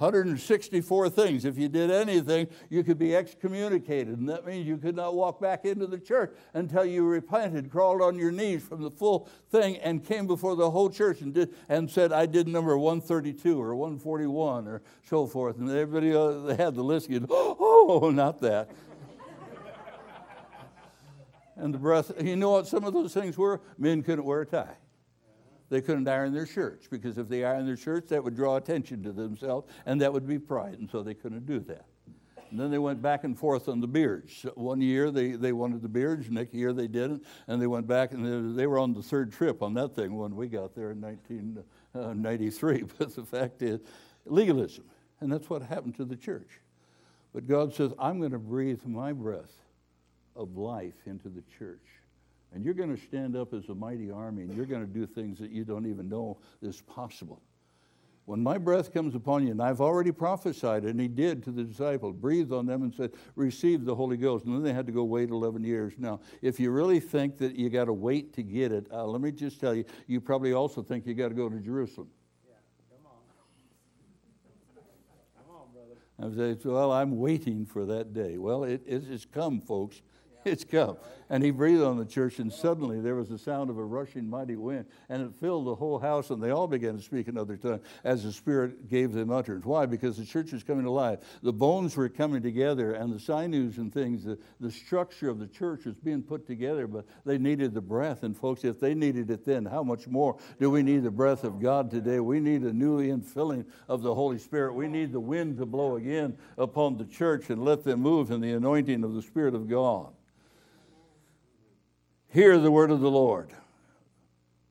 [0.00, 1.44] 164 things.
[1.44, 4.18] If you did anything, you could be excommunicated.
[4.18, 8.00] And that means you could not walk back into the church until you repented, crawled
[8.00, 11.54] on your knees from the full thing, and came before the whole church and, did,
[11.68, 15.58] and said, I did number 132 or 141 or so forth.
[15.58, 18.70] And everybody uh, they had the list, you'd, oh, not that.
[21.56, 23.60] and the breath, you know what some of those things were?
[23.76, 24.76] Men couldn't wear a tie
[25.70, 29.02] they couldn't iron their shirts because if they ironed their shirts, that would draw attention
[29.02, 31.84] to themselves and that would be pride, and so they couldn't do that.
[32.50, 34.46] And then they went back and forth on the beards.
[34.54, 38.12] One year they, they wanted the beards, next year they didn't, and they went back
[38.12, 40.92] and they, they were on the third trip on that thing when we got there
[40.92, 42.82] in 1993.
[42.82, 43.80] Uh, but the fact is,
[44.24, 44.84] legalism,
[45.20, 46.60] and that's what happened to the church.
[47.34, 49.52] But God says, I'm going to breathe my breath
[50.34, 51.84] of life into the church.
[52.52, 55.06] And you're going to stand up as a mighty army and you're going to do
[55.06, 57.42] things that you don't even know is possible.
[58.28, 61.64] When my breath comes upon you, and I've already prophesied, and he did to the
[61.64, 64.44] disciples, breathed on them and said, Receive the Holy Ghost.
[64.44, 65.94] And then they had to go wait 11 years.
[65.96, 69.22] Now, if you really think that you got to wait to get it, uh, let
[69.22, 72.08] me just tell you, you probably also think you got to go to Jerusalem.
[72.46, 72.56] Yeah,
[72.90, 73.16] come on.
[75.46, 76.52] Come on, brother.
[76.52, 78.36] I say, Well, I'm waiting for that day.
[78.36, 80.02] Well, it, it's come, folks.
[80.48, 80.96] It's come.
[81.30, 84.28] And he breathed on the church, and suddenly there was the sound of a rushing
[84.30, 87.58] mighty wind, and it filled the whole house, and they all began to speak another
[87.58, 89.66] tongue as the Spirit gave them utterance.
[89.66, 89.84] Why?
[89.84, 91.18] Because the church was coming alive.
[91.42, 95.46] The bones were coming together, and the sinews and things, the, the structure of the
[95.46, 98.22] church was being put together, but they needed the breath.
[98.22, 101.44] And folks, if they needed it then, how much more do we need the breath
[101.44, 102.20] of God today?
[102.20, 104.72] We need a new infilling of the Holy Spirit.
[104.72, 108.40] We need the wind to blow again upon the church and let them move in
[108.40, 110.14] the anointing of the Spirit of God.
[112.30, 113.50] Hear the word of the Lord.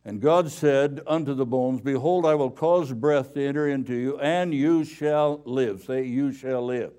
[0.05, 4.19] And God said unto the bones, Behold, I will cause breath to enter into you,
[4.19, 5.83] and you shall live.
[5.83, 6.93] Say, You shall live.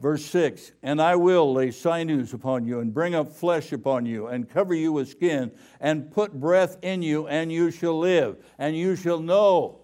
[0.00, 4.28] Verse 6 And I will lay sinews upon you, and bring up flesh upon you,
[4.28, 5.50] and cover you with skin,
[5.80, 9.80] and put breath in you, and you shall live, and you shall know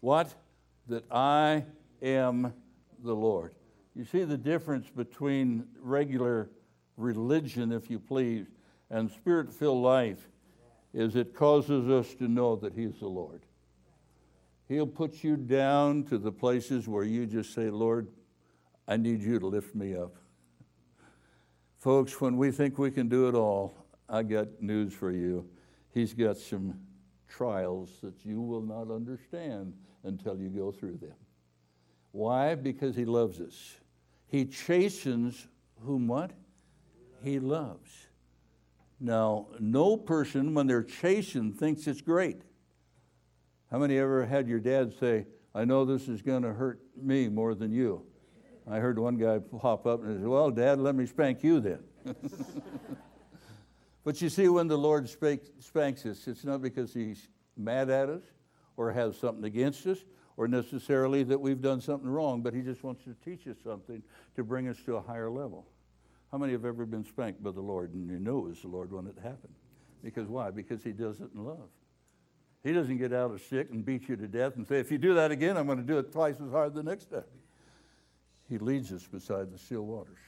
[0.00, 0.34] what?
[0.88, 1.64] That I
[2.02, 2.52] am
[3.02, 3.54] the Lord.
[3.94, 6.50] You see the difference between regular
[7.00, 8.46] religion, if you please,
[8.90, 10.28] and spirit filled life
[10.92, 13.42] is it causes us to know that He's the Lord.
[14.68, 18.08] He'll put you down to the places where you just say, Lord,
[18.86, 20.16] I need you to lift me up.
[21.78, 23.72] Folks, when we think we can do it all,
[24.08, 25.48] I got news for you.
[25.92, 26.78] He's got some
[27.28, 29.72] trials that you will not understand
[30.04, 31.14] until you go through them.
[32.12, 32.54] Why?
[32.54, 33.76] Because He loves us.
[34.26, 35.46] He chastens
[35.80, 36.32] whom what?
[37.22, 37.90] He loves.
[38.98, 42.42] Now, no person, when they're chastened, thinks it's great.
[43.70, 47.28] How many ever had your dad say, I know this is going to hurt me
[47.28, 48.04] more than you?
[48.70, 51.82] I heard one guy pop up and said, Well, Dad, let me spank you then.
[54.04, 58.22] but you see, when the Lord spanks us, it's not because He's mad at us
[58.76, 59.98] or has something against us
[60.36, 64.02] or necessarily that we've done something wrong, but He just wants to teach us something
[64.36, 65.66] to bring us to a higher level.
[66.30, 68.68] How many have ever been spanked by the Lord and you knew it was the
[68.68, 69.54] Lord when it happened?
[70.02, 70.50] Because why?
[70.50, 71.68] Because He does it in love.
[72.62, 74.98] He doesn't get out of sick and beat you to death and say, if you
[74.98, 77.22] do that again, I'm going to do it twice as hard the next day.
[78.48, 80.18] He leads us beside the still waters.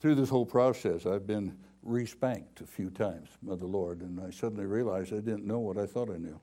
[0.00, 1.56] Through this whole process, I've been
[1.86, 5.78] respanked a few times by the Lord, and I suddenly realized I didn't know what
[5.78, 6.40] I thought I knew.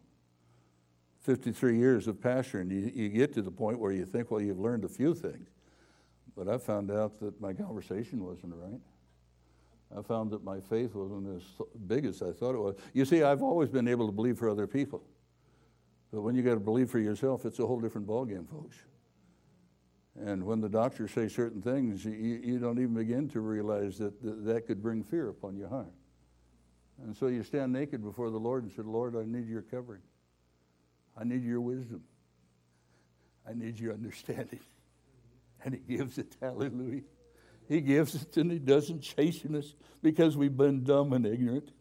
[1.19, 4.59] 53 years of pastoring, you, you get to the point where you think, well, you've
[4.59, 5.49] learned a few things.
[6.35, 8.79] But I found out that my conversation wasn't right.
[9.97, 11.43] I found that my faith wasn't as
[11.87, 12.75] big as I thought it was.
[12.93, 15.03] You see, I've always been able to believe for other people.
[16.13, 18.77] But when you got to believe for yourself, it's a whole different ballgame, folks.
[20.19, 24.21] And when the doctors say certain things, you, you don't even begin to realize that,
[24.23, 25.93] that that could bring fear upon your heart.
[27.03, 30.01] And so you stand naked before the Lord and say, Lord, I need your covering.
[31.17, 32.03] I need your wisdom.
[33.49, 34.59] I need your understanding.
[35.63, 37.01] And he gives it, hallelujah.
[37.67, 41.71] He gives it and he doesn't chasten us because we've been dumb and ignorant.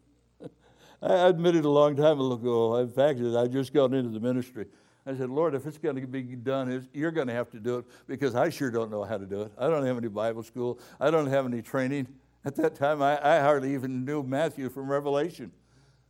[1.01, 4.67] I admitted a long time ago, in fact, I just got into the ministry.
[5.05, 7.79] I said, Lord, if it's going to be done, you're going to have to do
[7.79, 9.51] it because I sure don't know how to do it.
[9.57, 10.79] I don't have any Bible school.
[10.99, 12.07] I don't have any training.
[12.45, 15.51] At that time, I, I hardly even knew Matthew from Revelation.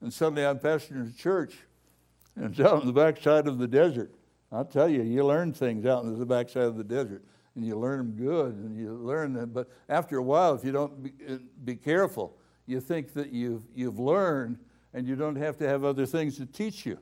[0.02, 1.56] And suddenly I'm pastoring a church,
[2.36, 4.14] and it's out on the backside of the desert.
[4.52, 7.24] I'll tell you, you learn things out in the backside of the desert
[7.56, 9.52] and you learn them good and you learn them.
[9.54, 13.64] But after a while, if you don't be, uh, be careful, you think that you've,
[13.76, 14.58] you've learned
[14.94, 16.98] and you don't have to have other things to teach you.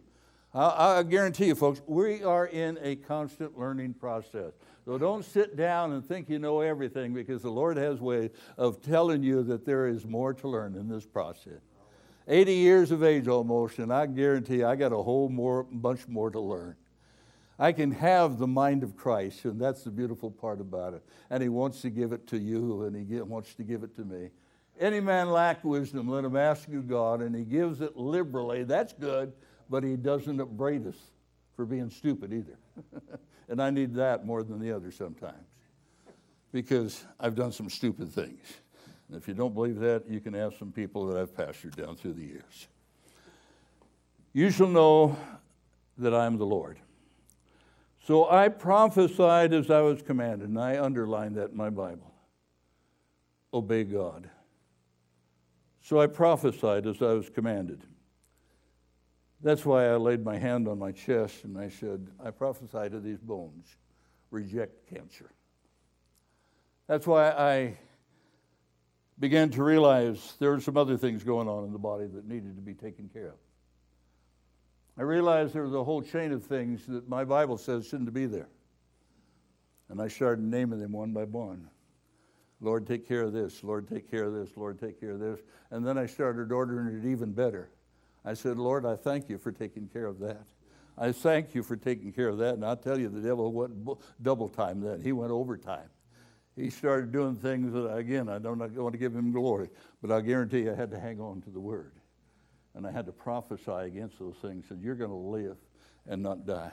[0.53, 4.53] I, I guarantee you, folks, we are in a constant learning process.
[4.85, 8.81] So don't sit down and think you know everything because the Lord has way of
[8.81, 11.61] telling you that there is more to learn in this process.
[12.27, 16.29] 80 years of age almost, and I guarantee I got a whole more, bunch more
[16.31, 16.75] to learn.
[17.60, 21.03] I can have the mind of Christ, and that's the beautiful part about it.
[21.30, 24.05] And He wants to give it to you, and He wants to give it to
[24.05, 24.30] me.
[24.80, 28.64] Any man lack wisdom, let him ask you God, and He gives it liberally.
[28.64, 29.34] That's good,
[29.70, 30.95] but He doesn't upbraid us
[31.57, 32.57] for being stupid either.
[33.49, 35.45] and I need that more than the other sometimes
[36.53, 38.41] because I've done some stupid things.
[39.10, 41.95] And if you don't believe that, you can ask some people that I've pastored down
[41.95, 42.68] through the years.
[44.34, 45.18] You shall know
[45.97, 46.80] that I am the Lord.
[48.10, 52.12] So I prophesied as I was commanded, and I underlined that in my Bible.
[53.53, 54.28] Obey God.
[55.82, 57.84] So I prophesied as I was commanded.
[59.43, 62.99] That's why I laid my hand on my chest and I said, I prophesy to
[62.99, 63.78] these bones,
[64.32, 65.30] reject cancer.
[66.88, 67.78] That's why I
[69.20, 72.55] began to realize there were some other things going on in the body that needed
[72.55, 73.48] to be taken care of.
[74.99, 78.25] I realized there was a whole chain of things that my Bible says shouldn't be
[78.25, 78.49] there.
[79.87, 81.69] And I started naming them one by one.
[82.59, 83.63] Lord, take care of this.
[83.63, 84.57] Lord, take care of this.
[84.57, 85.39] Lord, take care of this.
[85.71, 87.69] And then I started ordering it even better.
[88.25, 90.43] I said, Lord, I thank you for taking care of that.
[90.97, 92.55] I thank you for taking care of that.
[92.55, 93.71] And I'll tell you, the devil went
[94.21, 94.99] double time then.
[94.99, 95.89] He went overtime.
[96.57, 99.69] He started doing things that, again, I don't want to give him glory,
[100.01, 101.98] but I guarantee you I had to hang on to the word
[102.76, 104.65] and I had to prophesy against those things.
[104.67, 105.57] Said, You're going to live
[106.07, 106.72] and not die.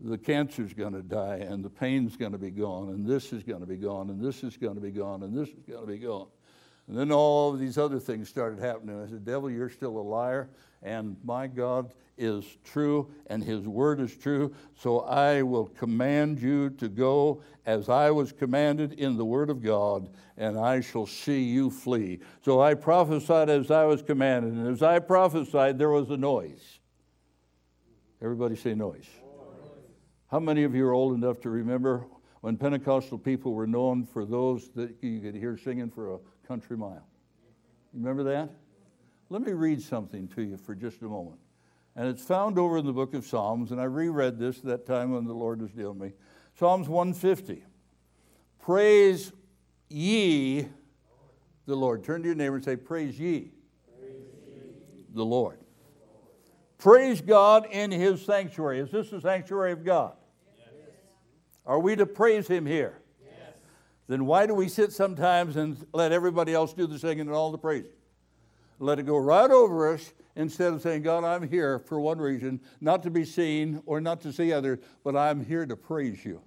[0.00, 3.42] The cancer's going to die, and the pain's going to be gone, and this is
[3.42, 5.82] going to be gone, and this is going to be gone, and this is going
[5.82, 6.28] to be gone.
[6.88, 9.00] And then all of these other things started happening.
[9.00, 10.48] I said, Devil, you're still a liar,
[10.82, 14.54] and my God is true, and his word is true.
[14.74, 19.62] So I will command you to go as I was commanded in the word of
[19.62, 22.20] God, and I shall see you flee.
[22.44, 26.78] So I prophesied as I was commanded, and as I prophesied, there was a noise.
[28.22, 29.08] Everybody say noise.
[30.30, 32.06] How many of you are old enough to remember
[32.40, 36.76] when Pentecostal people were known for those that you could hear singing for a country
[36.76, 37.06] mile.
[37.92, 38.50] Remember that?
[39.30, 41.38] Let me read something to you for just a moment.
[41.94, 45.12] And it's found over in the book of Psalms, and I reread this that time
[45.12, 46.16] when the Lord was dealing with me.
[46.58, 47.64] Psalms 150.
[48.58, 49.32] Praise
[49.88, 50.66] ye
[51.66, 52.02] the Lord.
[52.02, 53.52] Turn to your neighbor and say, Praise ye,
[54.00, 54.14] Praise
[54.48, 55.04] ye.
[55.14, 55.58] the Lord.
[56.78, 58.80] Praise God in his sanctuary.
[58.80, 60.14] Is this the sanctuary of God?
[60.58, 60.68] Yes.
[61.66, 62.96] Are we to praise him here?
[64.08, 67.52] then why do we sit sometimes and let everybody else do the singing and all
[67.52, 67.84] the praise?
[68.80, 72.60] Let it go right over us instead of saying, God, I'm here for one reason,
[72.80, 76.40] not to be seen or not to see others, but I'm here to praise you.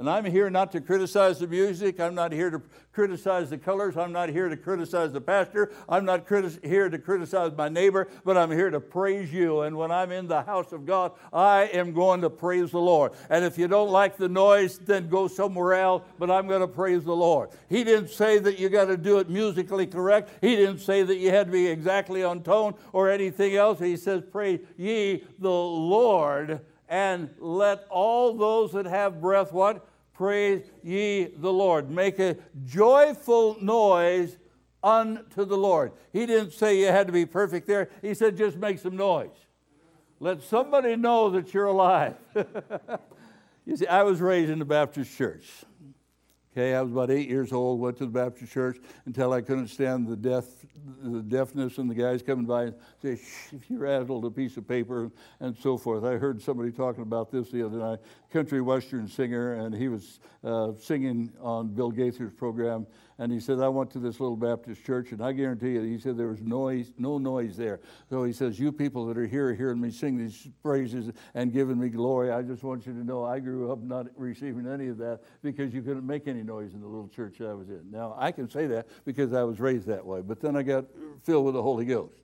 [0.00, 2.00] And I'm here not to criticize the music.
[2.00, 3.98] I'm not here to criticize the colors.
[3.98, 5.72] I'm not here to criticize the pastor.
[5.90, 9.60] I'm not criti- here to criticize my neighbor, but I'm here to praise you.
[9.60, 13.12] And when I'm in the house of God, I am going to praise the Lord.
[13.28, 16.66] And if you don't like the noise, then go somewhere else, but I'm going to
[16.66, 17.50] praise the Lord.
[17.68, 20.30] He didn't say that you got to do it musically correct.
[20.40, 23.78] He didn't say that you had to be exactly on tone or anything else.
[23.78, 29.86] He says, Praise ye the Lord and let all those that have breath what?
[30.20, 31.90] Praise ye the Lord.
[31.90, 34.36] Make a joyful noise
[34.82, 35.92] unto the Lord.
[36.12, 37.88] He didn't say you had to be perfect there.
[38.02, 39.30] He said just make some noise.
[40.18, 42.16] Let somebody know that you're alive.
[43.64, 45.46] you see, I was raised in the Baptist church.
[46.52, 49.68] Okay, I was about eight years old, went to the Baptist church until I couldn't
[49.68, 50.44] stand the deaf,
[51.00, 54.56] the deafness and the guys coming by and say, Shh, if you rattled a piece
[54.56, 56.02] of paper and so forth.
[56.02, 58.00] I heard somebody talking about this the other night,
[58.30, 62.86] country western singer, and he was uh, singing on Bill Gaither's program,
[63.18, 65.98] and he said, I went to this little Baptist church, and I guarantee you, he
[65.98, 67.80] said there was noise, no noise there.
[68.08, 71.78] So he says, You people that are here hearing me sing these praises and giving
[71.78, 74.98] me glory, I just want you to know I grew up not receiving any of
[74.98, 77.90] that because you couldn't make any noise in the little church I was in.
[77.90, 80.86] Now, I can say that because I was raised that way, but then I got
[81.22, 82.22] filled with the Holy Ghost.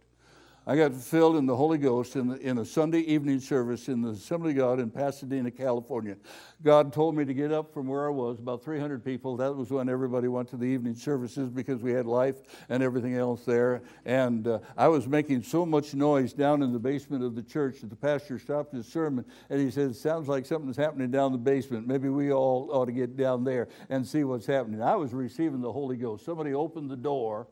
[0.69, 4.03] I got filled in the Holy Ghost in, the, in a Sunday evening service in
[4.03, 6.17] the Assembly of God in Pasadena, California.
[6.64, 9.37] God told me to get up from where I was, about 300 people.
[9.37, 12.35] That was when everybody went to the evening services because we had life
[12.69, 13.81] and everything else there.
[14.07, 17.83] And uh, I was making so much noise down in the basement of the church
[17.83, 21.39] that the pastor stopped his sermon and he said, Sounds like something's happening down the
[21.39, 21.87] basement.
[21.87, 24.83] Maybe we all ought to get down there and see what's happening.
[24.83, 26.25] I was receiving the Holy Ghost.
[26.25, 27.47] Somebody opened the door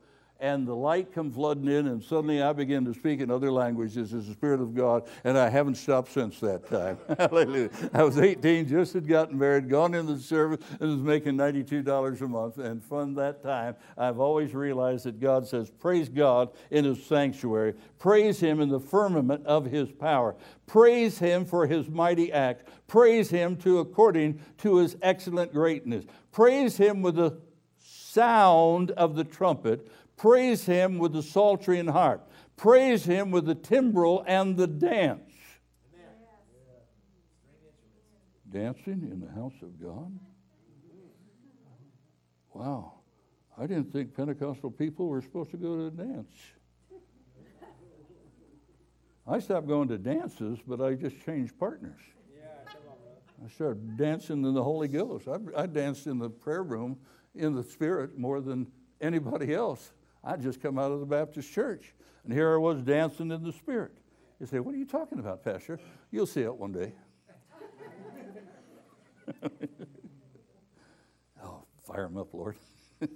[0.45, 4.13] and the light come flooding in, and suddenly I begin to speak in other languages
[4.13, 6.99] as the Spirit of God, and I haven't stopped since that time.
[7.19, 7.71] Hallelujah.
[7.95, 12.21] I was 18, just had gotten married, gone into the service, and was making $92
[12.21, 12.59] a month.
[12.59, 17.73] And from that time, I've always realized that God says, Praise God in His sanctuary,
[17.99, 20.37] praise Him in the firmament of His power,
[20.67, 26.77] praise Him for His mighty act, praise Him to according to His excellent greatness, praise
[26.77, 27.39] Him with the
[28.15, 32.31] sound of the trumpet Praise him with the psaltery and harp.
[32.57, 35.31] Praise him with the timbrel and the dance.
[38.51, 40.17] Dancing in the house of God?
[42.53, 42.93] Wow.
[43.59, 46.37] I didn't think Pentecostal people were supposed to go to a dance.
[49.27, 52.01] I stopped going to dances, but I just changed partners.
[53.45, 55.27] I started dancing in the Holy Ghost.
[55.29, 56.99] I, I danced in the prayer room
[57.35, 58.67] in the Spirit more than
[59.01, 59.93] anybody else.
[60.25, 61.93] I just come out of the Baptist church,
[62.25, 63.93] and here I was dancing in the Spirit.
[64.41, 65.79] You say, What are you talking about, Pastor?
[66.11, 66.93] You'll see it one day.
[71.43, 72.57] oh, fire him up, Lord.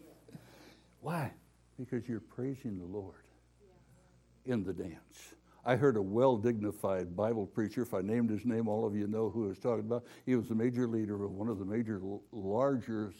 [1.00, 1.32] Why?
[1.78, 3.24] Because you're praising the Lord
[4.44, 5.34] in the dance.
[5.64, 7.82] I heard a well dignified Bible preacher.
[7.82, 10.04] If I named his name, all of you know who I was talking about.
[10.24, 12.00] He was the major leader of one of the major,
[12.32, 13.12] larger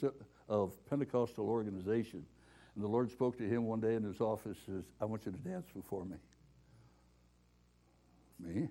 [0.48, 2.28] of Pentecostal organizations.
[2.78, 5.32] And the Lord spoke to him one day in his office, says, I want you
[5.32, 6.16] to dance before me.
[8.38, 8.68] Me?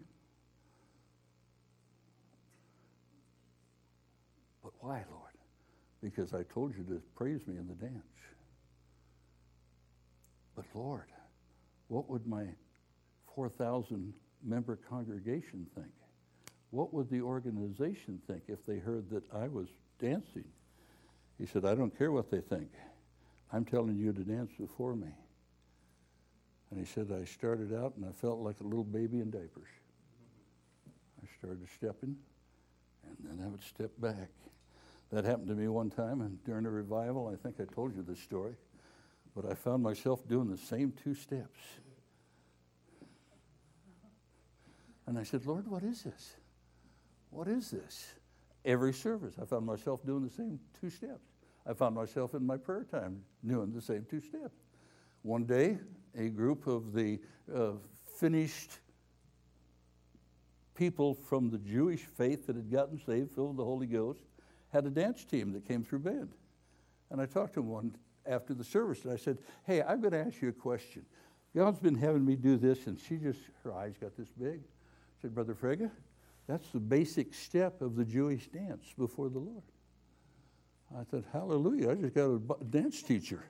[4.64, 5.34] But why, Lord?
[6.02, 8.06] Because I told you to praise me in the dance.
[10.56, 11.12] But Lord,
[11.90, 12.46] what would my
[13.36, 15.92] 4,000 member congregation think?
[16.70, 19.68] What would the organization think if they heard that I was
[20.00, 20.46] dancing?
[21.38, 22.70] He said, I don't care what they think.
[23.52, 25.08] I'm telling you to dance before me.
[26.70, 29.70] And he said, I started out and I felt like a little baby in diapers.
[31.22, 32.16] I started stepping,
[33.06, 34.30] and then I would step back.
[35.12, 37.32] That happened to me one time and during a revival.
[37.34, 38.56] I think I told you this story.
[39.36, 41.60] But I found myself doing the same two steps.
[45.06, 46.36] And I said, Lord, what is this?
[47.30, 48.14] What is this?
[48.66, 51.30] Every service, I found myself doing the same two steps.
[51.68, 54.58] I found myself in my prayer time doing the same two steps.
[55.24, 55.78] One day,
[56.18, 57.20] a group of the
[57.54, 57.72] uh,
[58.18, 58.80] finished
[60.76, 64.22] people from the Jewish faith that had gotten saved, filled with the Holy Ghost,
[64.72, 66.30] had a dance team that came through Bend.
[67.10, 67.96] And I talked to one
[68.26, 71.06] after the service, and I said, Hey, I'm going to ask you a question.
[71.56, 74.60] God's been having me do this, and she just, her eyes got this big.
[74.60, 75.90] I said, Brother Frega,
[76.48, 79.64] that's the basic step of the Jewish dance before the Lord.
[80.96, 83.44] I said, Hallelujah, I just got a dance teacher.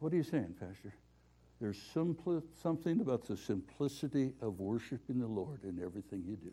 [0.00, 0.94] what are you saying, Pastor?
[1.60, 6.52] There's simpli- something about the simplicity of worshiping the Lord in everything you do.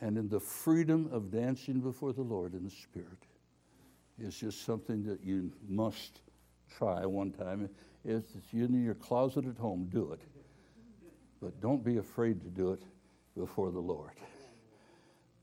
[0.00, 3.26] And in the freedom of dancing before the Lord in the Spirit
[4.18, 6.20] is just something that you must
[6.76, 7.68] try one time.
[8.04, 10.20] If it's in your closet at home, do it.
[11.40, 12.82] But don't be afraid to do it
[13.36, 14.12] before the Lord.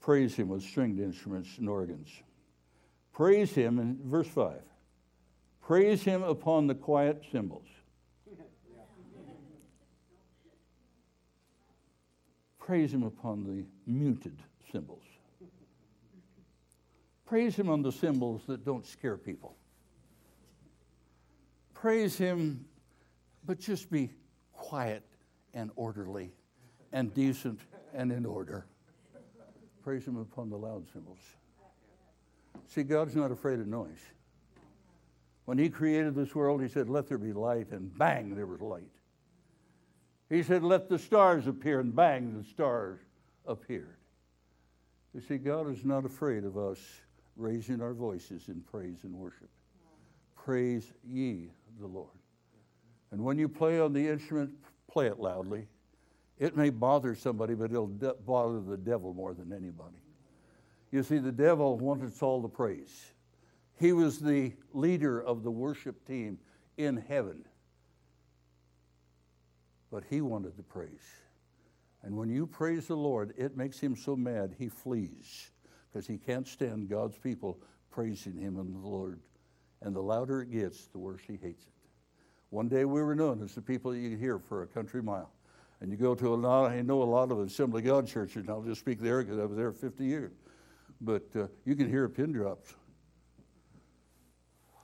[0.08, 2.08] Praise Him with stringed instruments and organs.
[3.12, 4.62] Praise Him in verse 5.
[5.62, 7.68] Praise Him upon the quiet cymbals.
[12.58, 14.42] Praise Him upon the muted
[14.72, 15.04] cymbals.
[17.26, 19.58] Praise Him on the cymbals that don't scare people.
[21.74, 22.64] Praise Him,
[23.46, 24.12] but just be
[24.54, 25.04] quiet
[25.54, 26.32] and orderly
[26.94, 27.60] and decent
[27.94, 28.68] and in order.
[29.88, 31.18] Praise Him upon the loud cymbals.
[32.66, 34.02] See, God's not afraid of noise.
[35.46, 38.60] When He created this world, He said, Let there be light, and bang, there was
[38.60, 38.92] light.
[40.30, 43.00] He said, Let the stars appear, and bang, the stars
[43.46, 43.96] appeared.
[45.14, 46.80] You see, God is not afraid of us
[47.38, 49.50] raising our voices in praise and worship.
[50.36, 52.10] Praise ye the Lord.
[53.12, 54.52] And when you play on the instrument,
[54.92, 55.66] play it loudly.
[56.40, 59.98] It may bother somebody, but it'll de- bother the devil more than anybody.
[60.92, 63.12] You see, the devil wanted all the praise.
[63.80, 66.40] He was the leader of the worship team
[66.78, 67.44] in heaven
[69.92, 71.22] but he wanted the praise.
[72.04, 75.52] And when you praise the Lord, it makes him so mad he flees
[75.90, 77.60] because he can't stand God's people
[77.90, 79.20] praising him and the Lord.
[79.82, 81.74] And the louder it gets, the worse he hates it.
[82.50, 85.02] One day we were known as the people that you could hear for a country
[85.02, 85.32] mile.
[85.80, 88.38] And you go to a lot, I know a lot of Assembly of God churches,
[88.38, 90.32] and I'll just speak there because I was there 50 years.
[91.02, 92.74] But uh, you can hear pin drops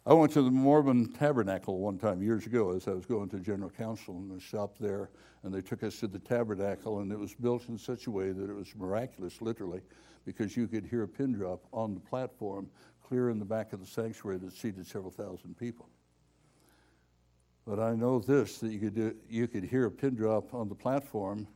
[0.06, 3.40] I went to the Mormon Tabernacle one time years ago as I was going to
[3.40, 5.10] General Council, and I stopped there,
[5.44, 8.34] and they took us to the tabernacle, and it was built in such a way
[8.34, 9.80] that it was miraculous, literally,
[10.26, 12.68] because you could hear a pin drop on the platform
[13.02, 15.88] clear in the back of the sanctuary that seated several thousand people.
[17.66, 20.68] But I know this that you could, do, you could hear a pin drop on
[20.68, 21.48] the platform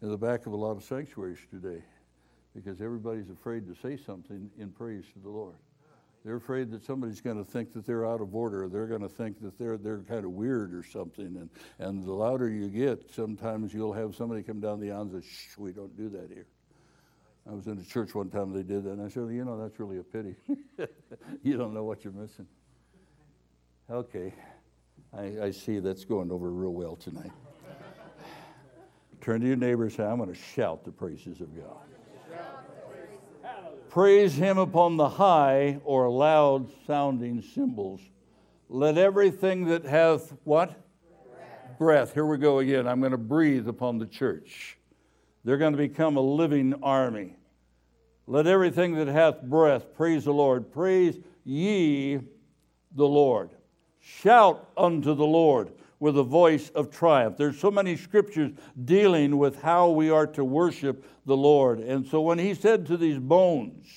[0.00, 1.82] in the back of a lot of sanctuaries today
[2.54, 5.56] because everybody's afraid to say something in praise to the Lord.
[6.24, 8.68] They're afraid that somebody's going to think that they're out of order.
[8.68, 11.36] They're going to think that they're, they're kind of weird or something.
[11.36, 15.22] And, and the louder you get, sometimes you'll have somebody come down the aisle and
[15.22, 16.46] say, shh, we don't do that here.
[17.48, 19.56] I was in a church one time, they did that, and I said, you know,
[19.56, 20.34] that's really a pity.
[21.44, 22.48] you don't know what you're missing.
[23.88, 24.34] Okay,
[25.16, 27.32] I, I see that's going over real well tonight.
[29.20, 31.78] Turn to your neighbor and say, I'm going to shout the praises of God.
[33.88, 38.00] Praise him upon the high or loud sounding cymbals.
[38.68, 40.68] Let everything that hath what?
[40.68, 41.78] Breath.
[41.78, 42.14] Breath.
[42.14, 42.86] Here we go again.
[42.86, 44.76] I'm going to breathe upon the church.
[45.44, 47.36] They're going to become a living army.
[48.26, 50.70] Let everything that hath breath praise the Lord.
[50.70, 52.20] Praise ye
[52.94, 53.50] the Lord.
[54.06, 57.36] Shout unto the Lord with a voice of triumph.
[57.36, 58.52] There's so many scriptures
[58.84, 61.80] dealing with how we are to worship the Lord.
[61.80, 63.88] And so when he said to these bones,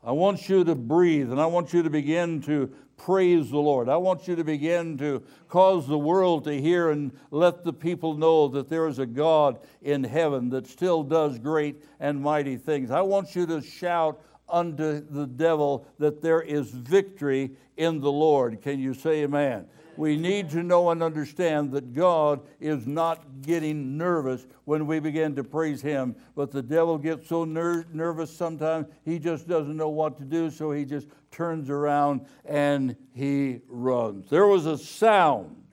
[0.00, 3.88] I want you to breathe and I want you to begin to praise the Lord.
[3.88, 8.14] I want you to begin to cause the world to hear and let the people
[8.14, 12.92] know that there is a God in heaven that still does great and mighty things.
[12.92, 14.20] I want you to shout
[14.54, 18.62] unto the devil that there is victory in the Lord.
[18.62, 19.66] Can you say amen?
[19.96, 25.34] We need to know and understand that God is not getting nervous when we begin
[25.36, 26.14] to praise Him.
[26.36, 30.50] But the devil gets so ner- nervous sometimes, he just doesn't know what to do,
[30.50, 34.30] so he just turns around and he runs.
[34.30, 35.64] There was a sound,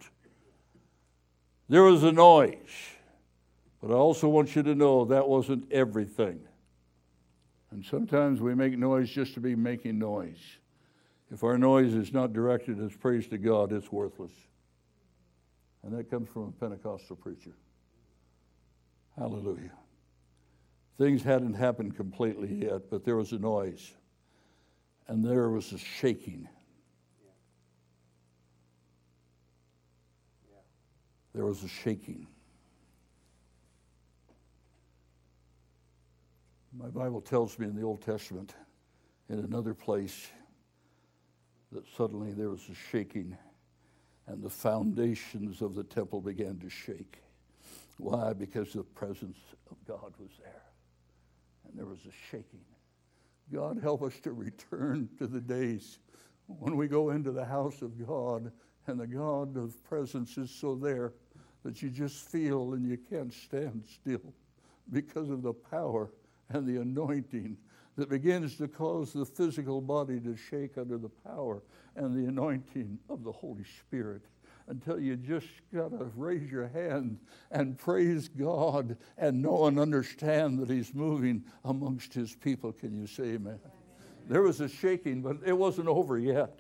[1.70, 2.58] there was a noise.
[3.82, 6.42] But I also want you to know that wasn't everything.
[7.72, 10.40] And sometimes we make noise just to be making noise.
[11.32, 14.34] If our noise is not directed as praise to God, it's worthless.
[15.84, 17.56] And that comes from a Pentecostal preacher.
[19.18, 19.72] Hallelujah.
[20.98, 23.92] Things hadn't happened completely yet, but there was a noise.
[25.08, 26.48] And there was a shaking.
[31.34, 32.28] There was a shaking.
[36.78, 38.56] My Bible tells me in the Old Testament,
[39.28, 40.30] in another place,
[41.74, 43.38] that suddenly there was a shaking
[44.28, 47.22] and the foundations of the temple began to shake.
[47.98, 48.32] Why?
[48.32, 49.38] Because the presence
[49.70, 50.64] of God was there
[51.68, 52.64] and there was a shaking.
[53.52, 56.00] God help us to return to the days
[56.48, 58.50] when we go into the house of God
[58.88, 61.14] and the God of presence is so there
[61.64, 64.34] that you just feel and you can't stand still
[64.92, 66.10] because of the power
[66.54, 67.58] and the anointing
[67.98, 71.62] that begins to cause the physical body to shake under the power
[71.96, 74.22] and the anointing of the Holy Spirit
[74.68, 77.20] until you just got to raise your hand
[77.52, 82.72] and praise God and know and understand that He's moving amongst His people.
[82.72, 83.60] Can you say amen?
[84.30, 86.60] There was a shaking, but it wasn't over yet.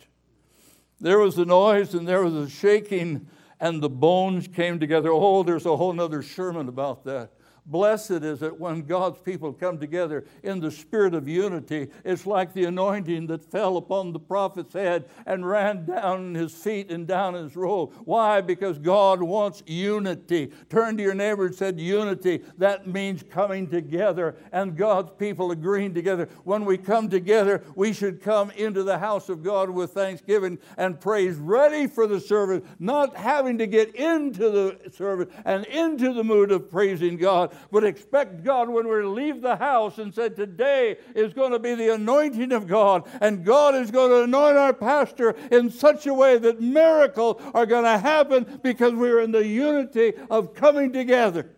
[1.00, 3.28] There was a noise and there was a shaking,
[3.60, 5.10] and the bones came together.
[5.12, 7.32] Oh, there's a whole other sermon about that.
[7.68, 11.89] Blessed is it when God's people come together in the spirit of unity.
[12.03, 16.89] It's like the anointing that fell upon the prophet's head and ran down his feet
[16.89, 17.93] and down his robe.
[18.03, 18.41] Why?
[18.41, 20.51] Because God wants unity.
[20.70, 22.41] Turn to your neighbor and said, Unity.
[22.57, 26.30] That means coming together and God's people agreeing together.
[26.43, 30.99] When we come together, we should come into the house of God with thanksgiving and
[30.99, 36.24] praise, ready for the service, not having to get into the service and into the
[36.24, 40.97] mood of praising God but expect God when we leave the house and said, Today
[41.16, 44.74] is going to be the anointing of God, and God is going to anoint our
[44.74, 49.45] pastor in such a way that miracles are going to happen because we're in the
[49.45, 51.49] unity of coming together.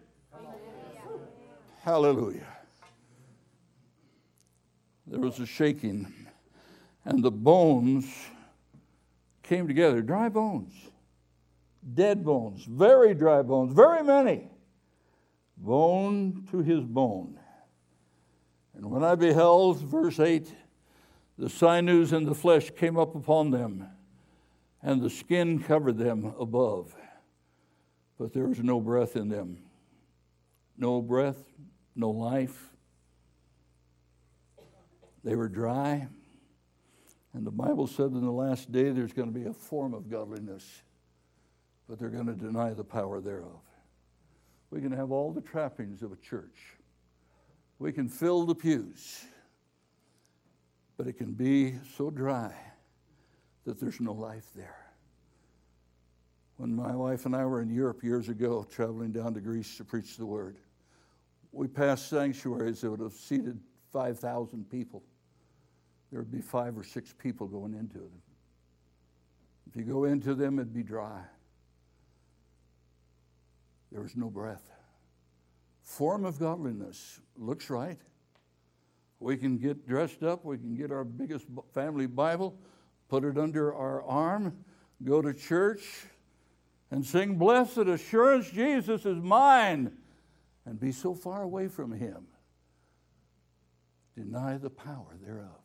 [1.82, 2.48] Hallelujah.
[5.06, 6.12] There was a shaking,
[7.04, 8.06] and the bones
[9.44, 10.74] came together dry bones,
[11.94, 14.50] dead bones, very dry bones, very many
[15.64, 17.40] bone to his bone.
[18.76, 20.54] And when I beheld, verse 8,
[21.38, 23.88] the sinews and the flesh came up upon them,
[24.82, 26.94] and the skin covered them above.
[28.20, 29.60] But there was no breath in them.
[30.78, 31.42] No breath,
[31.96, 32.70] no life.
[35.24, 36.08] They were dry.
[37.34, 40.10] And the Bible said in the last day there's going to be a form of
[40.10, 40.84] godliness,
[41.88, 43.62] but they're going to deny the power thereof.
[44.74, 46.58] We can have all the trappings of a church.
[47.78, 49.24] We can fill the pews.
[50.98, 52.52] But it can be so dry
[53.66, 54.88] that there's no life there.
[56.58, 59.84] When my wife and I were in Europe years ago, traveling down to Greece to
[59.84, 60.58] preach the word,
[61.52, 63.60] we passed sanctuaries that would have seated
[63.92, 65.04] 5,000 people.
[66.10, 68.22] There would be five or six people going into them.
[69.68, 71.22] If you go into them, it'd be dry.
[73.94, 74.72] There was no breath.
[75.84, 78.00] Form of godliness looks right.
[79.20, 82.58] We can get dressed up, we can get our biggest family Bible,
[83.08, 84.58] put it under our arm,
[85.04, 86.08] go to church,
[86.90, 89.96] and sing, Blessed Assurance, Jesus is mine,
[90.66, 92.26] and be so far away from Him.
[94.16, 95.62] Deny the power thereof.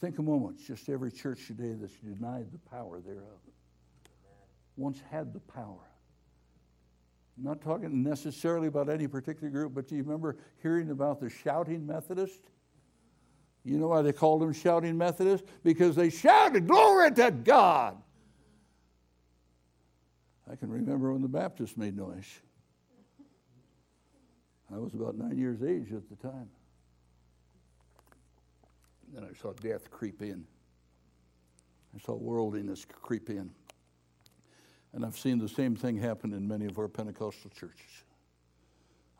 [0.00, 3.40] Think a moment, just every church today that's denied the power thereof.
[4.76, 5.90] Once had the power.
[7.36, 11.86] Not talking necessarily about any particular group, but do you remember hearing about the shouting
[11.86, 12.40] Methodist?
[13.62, 15.44] You know why they called them shouting Methodist?
[15.62, 17.96] Because they shouted, Glory to God!
[20.50, 22.40] I can remember when the Baptists made noise.
[24.72, 26.48] I was about nine years age at the time.
[29.12, 30.44] Then I saw death creep in.
[31.94, 33.50] I saw worldliness creep in.
[34.96, 38.04] And I've seen the same thing happen in many of our Pentecostal churches.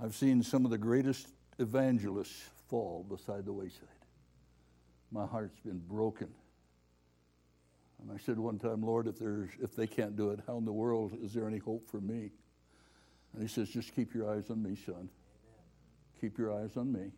[0.02, 3.82] I've seen some of the greatest evangelists fall beside the wayside.
[5.12, 6.28] My heart's been broken.
[8.00, 10.64] And I said one time, Lord, if, there's, if they can't do it, how in
[10.64, 12.30] the world is there any hope for me?
[13.34, 15.10] And he says, just keep your eyes on me, son.
[16.22, 17.10] Keep your eyes on me.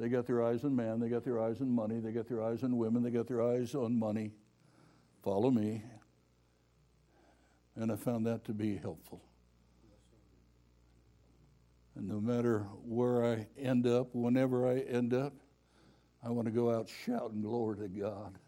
[0.00, 2.42] They got their eyes on man, they got their eyes on money, they got their
[2.42, 4.32] eyes on women, they got their eyes on money.
[5.22, 5.84] Follow me.
[7.76, 9.22] And I found that to be helpful.
[11.96, 15.32] And no matter where I end up, whenever I end up,
[16.24, 18.38] I want to go out shouting glory to God.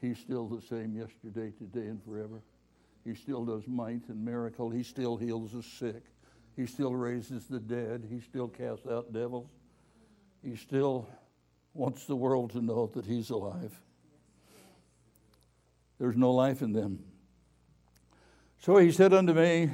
[0.00, 2.42] He's still the same yesterday, today, and forever.
[3.04, 4.70] He still does might and miracle.
[4.70, 6.02] He still heals the sick.
[6.56, 8.06] He still raises the dead.
[8.08, 9.48] He still casts out devils.
[10.42, 11.08] He still
[11.74, 13.80] wants the world to know that He's alive.
[15.98, 17.00] There's no life in them.
[18.60, 19.70] So he said unto me,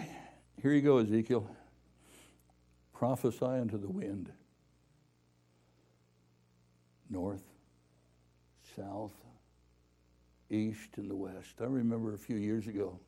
[0.62, 1.49] Here you go, Ezekiel
[2.93, 4.30] prophesy unto the wind
[7.11, 7.43] north,
[8.76, 9.12] south,
[10.51, 11.61] east, and the west.
[11.61, 12.99] I remember a few years ago,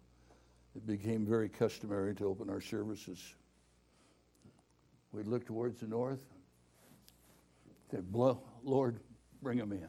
[0.77, 3.35] it became very customary to open our services.
[5.13, 6.21] We'd look towards the north,
[7.91, 7.99] say,
[8.63, 9.01] Lord,
[9.43, 9.89] bring them in.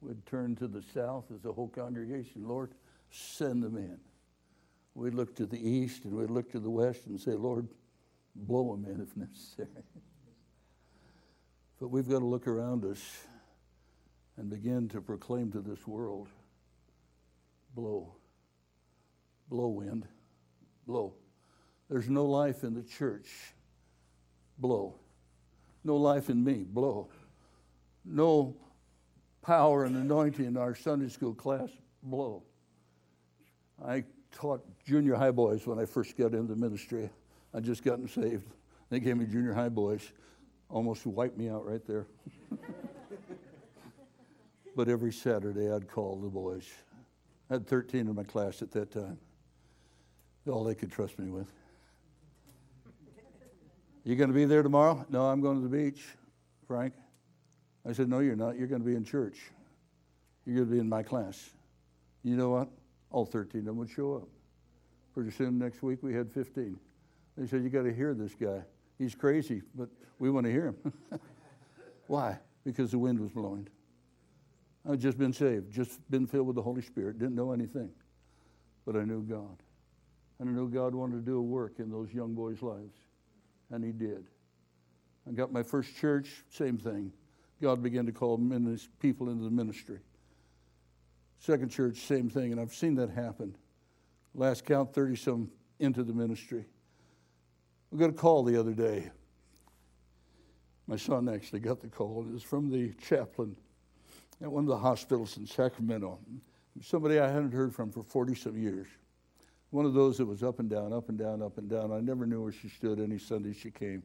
[0.00, 2.72] We'd turn to the south as a whole congregation, Lord,
[3.10, 3.98] send them in.
[4.94, 7.68] We'd look to the east and we'd look to the west and say, Lord,
[8.34, 9.68] blow them in if necessary.
[11.80, 13.00] but we've got to look around us
[14.36, 16.28] and begin to proclaim to this world
[17.74, 18.12] blow,
[19.48, 20.06] blow wind,
[20.86, 21.14] blow.
[21.88, 23.28] There's no life in the church,
[24.58, 24.96] blow.
[25.84, 27.08] No life in me, blow.
[28.04, 28.56] No
[29.42, 31.68] power and anointing in our Sunday school class,
[32.02, 32.42] blow.
[33.84, 37.10] I taught junior high boys when I first got into ministry.
[37.54, 38.46] I just gotten saved.
[38.90, 40.12] They gave me junior high boys.
[40.70, 42.06] Almost wiped me out right there.
[44.76, 46.66] but every Saturday I'd call the boys.
[47.50, 49.18] I had 13 in my class at that time.
[50.46, 51.52] All they could trust me with.
[54.04, 55.04] You going to be there tomorrow?
[55.10, 56.02] No, I'm going to the beach,
[56.66, 56.94] Frank.
[57.86, 58.56] I said, No, you're not.
[58.56, 59.36] You're going to be in church.
[60.46, 61.50] You're going to be in my class.
[62.22, 62.68] You know what?
[63.10, 64.28] All 13 of them would show up.
[65.14, 66.78] Pretty soon next week we had 15.
[67.36, 68.62] They said, You got to hear this guy.
[68.98, 69.88] He's crazy, but
[70.18, 70.92] we want to hear him.
[72.06, 72.38] Why?
[72.64, 73.68] Because the wind was blowing.
[74.88, 77.90] I'd just been saved, just been filled with the Holy Spirit, didn't know anything.
[78.86, 79.62] But I knew God.
[80.38, 82.96] And I knew God wanted to do a work in those young boys' lives.
[83.70, 84.26] And He did.
[85.28, 87.12] I got my first church, same thing.
[87.60, 88.38] God began to call
[89.00, 89.98] people into the ministry.
[91.38, 92.52] Second church, same thing.
[92.52, 93.56] And I've seen that happen.
[94.34, 96.64] Last count, 30 some into the ministry.
[97.90, 99.10] We got a call the other day.
[100.86, 102.24] My son actually got the call.
[102.28, 103.56] It was from the chaplain
[104.42, 106.18] at one of the hospitals in Sacramento.
[106.80, 108.86] Somebody I hadn't heard from for 40 some years.
[109.70, 111.92] One of those that was up and down, up and down, up and down.
[111.92, 114.02] I never knew where she stood any Sunday she came.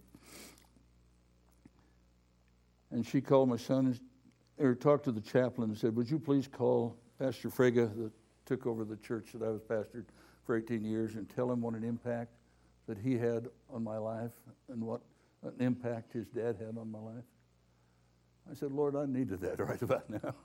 [2.91, 3.97] And she called my son,
[4.59, 8.11] or talked to the chaplain and said, Would you please call Pastor Frega, that
[8.45, 10.05] took over the church that I was pastored
[10.45, 12.32] for 18 years, and tell him what an impact
[12.88, 14.32] that he had on my life
[14.70, 15.01] and what
[15.43, 17.24] an impact his dad had on my life.
[18.49, 20.36] I said, Lord, I needed that right about now.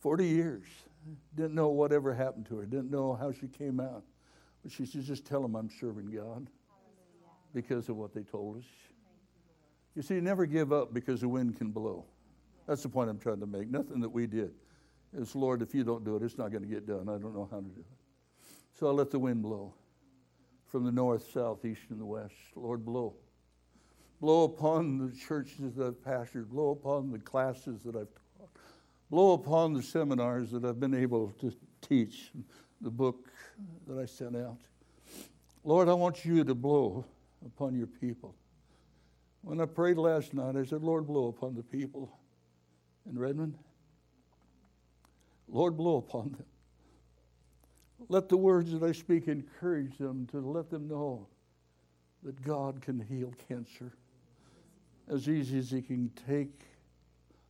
[0.00, 0.64] 40 years.
[1.34, 4.04] Didn't know whatever happened to her, didn't know how she came out.
[4.62, 6.48] But she said, just tell them I'm serving God
[7.54, 8.64] because of what they told us.
[9.96, 12.04] You see, never give up because the wind can blow.
[12.66, 13.68] That's the point I'm trying to make.
[13.70, 14.52] Nothing that we did.
[15.16, 17.08] It's, Lord, if you don't do it, it's not going to get done.
[17.08, 17.86] I don't know how to do it.
[18.78, 19.74] So I let the wind blow
[20.68, 22.34] from the north, south, east, and the west.
[22.54, 23.14] Lord, blow.
[24.20, 26.48] Blow upon the churches that I've pastored.
[26.48, 28.50] Blow upon the classes that I've taught.
[29.10, 32.30] Blow upon the seminars that I've been able to teach,
[32.80, 33.28] the book
[33.88, 34.58] that I sent out.
[35.64, 37.04] Lord, I want you to blow
[37.44, 38.34] upon your people.
[39.42, 42.16] When I prayed last night, I said, Lord, blow upon the people
[43.08, 43.56] in Redmond.
[45.50, 46.44] Lord, blow upon them.
[48.08, 51.26] Let the words that I speak encourage them to let them know
[52.22, 53.92] that God can heal cancer
[55.12, 56.60] as easy as He can take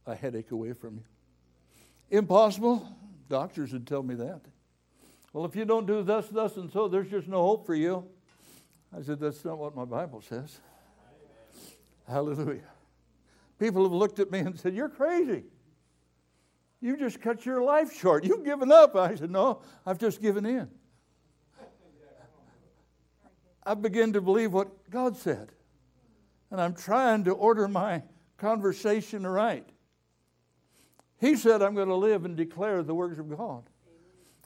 [0.06, 2.18] a headache away from you.
[2.18, 2.86] Impossible?
[3.28, 4.40] Doctors would tell me that.
[5.32, 8.04] Well, if you don't do thus, thus, and so, there's just no hope for you.
[8.96, 10.58] I said, That's not what my Bible says.
[12.08, 12.62] Hallelujah.
[13.58, 15.44] People have looked at me and said, You're crazy.
[16.80, 18.24] You just cut your life short.
[18.24, 18.96] You've given up.
[18.96, 20.68] I said, No, I've just given in.
[23.64, 25.52] I begin to believe what God said.
[26.50, 28.02] And I'm trying to order my
[28.38, 29.68] conversation right.
[31.20, 33.69] He said, I'm going to live and declare the works of God.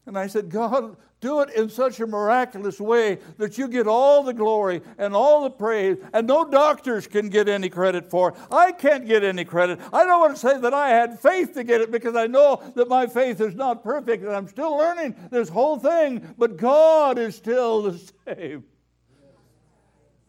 [0.07, 4.22] And I said, God, do it in such a miraculous way that you get all
[4.22, 8.34] the glory and all the praise, and no doctors can get any credit for it.
[8.50, 9.80] I can't get any credit.
[9.94, 12.62] I don't want to say that I had faith to get it because I know
[12.76, 17.18] that my faith is not perfect and I'm still learning this whole thing, but God
[17.18, 18.64] is still the same.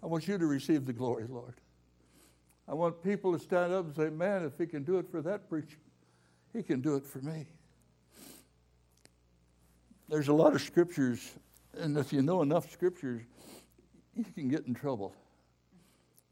[0.01, 1.55] I want you to receive the glory, Lord.
[2.67, 5.21] I want people to stand up and say, Man, if he can do it for
[5.23, 5.77] that preacher,
[6.53, 7.47] he can do it for me
[10.07, 11.31] there's a lot of scriptures,
[11.77, 13.21] and if you know enough scriptures,
[14.15, 15.13] you can get in trouble.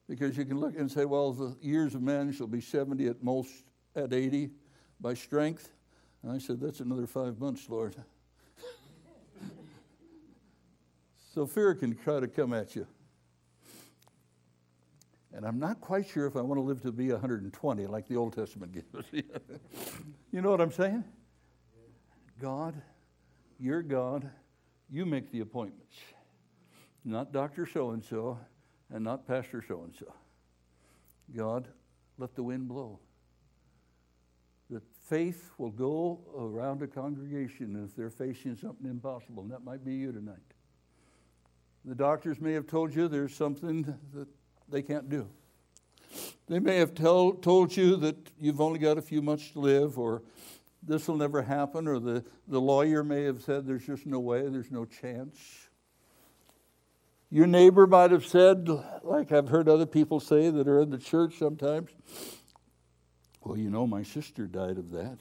[0.07, 3.24] Because you can look and say, well, the years of man shall be 70 at
[3.24, 3.51] most,
[3.95, 4.51] at 80
[4.99, 5.71] by strength.
[6.21, 7.95] And I said, that's another five months, Lord.
[11.34, 12.86] so fear can try to come at you.
[15.36, 18.17] And I'm not quite sure if I want to live to be 120 like the
[18.17, 19.07] Old Testament gives
[20.32, 21.03] you know what I'm saying?
[22.39, 22.76] God
[23.59, 24.29] you're God.
[24.89, 25.95] You make the appointments.
[27.05, 27.65] Not Dr.
[27.65, 28.37] So and so
[28.93, 30.13] and not Pastor so and so.
[31.35, 31.67] God,
[32.17, 32.99] let the wind blow.
[34.69, 39.83] That faith will go around a congregation if they're facing something impossible, and that might
[39.83, 40.37] be you tonight.
[41.85, 43.83] The doctors may have told you there's something
[44.13, 44.27] that
[44.69, 45.27] they can't do.
[46.47, 49.97] They may have tell, told you that you've only got a few months to live,
[49.97, 50.21] or
[50.86, 54.47] this will never happen, or the, the lawyer may have said there's just no way,
[54.47, 55.38] there's no chance.
[57.29, 58.69] Your neighbor might have said,
[59.01, 61.89] like I've heard other people say that are in the church sometimes,
[63.41, 65.17] well, you know, my sister died of that.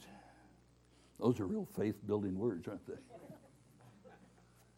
[1.19, 2.93] Those are real faith building words, aren't they?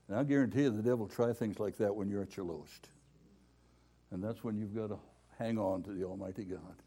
[0.07, 2.45] And I guarantee you the devil will try things like that when you're at your
[2.45, 2.89] lowest.
[4.11, 4.99] And that's when you've got to
[5.37, 6.81] hang on to the Almighty God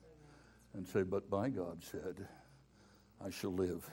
[0.74, 2.26] and say, But my God said,
[3.24, 3.88] I shall live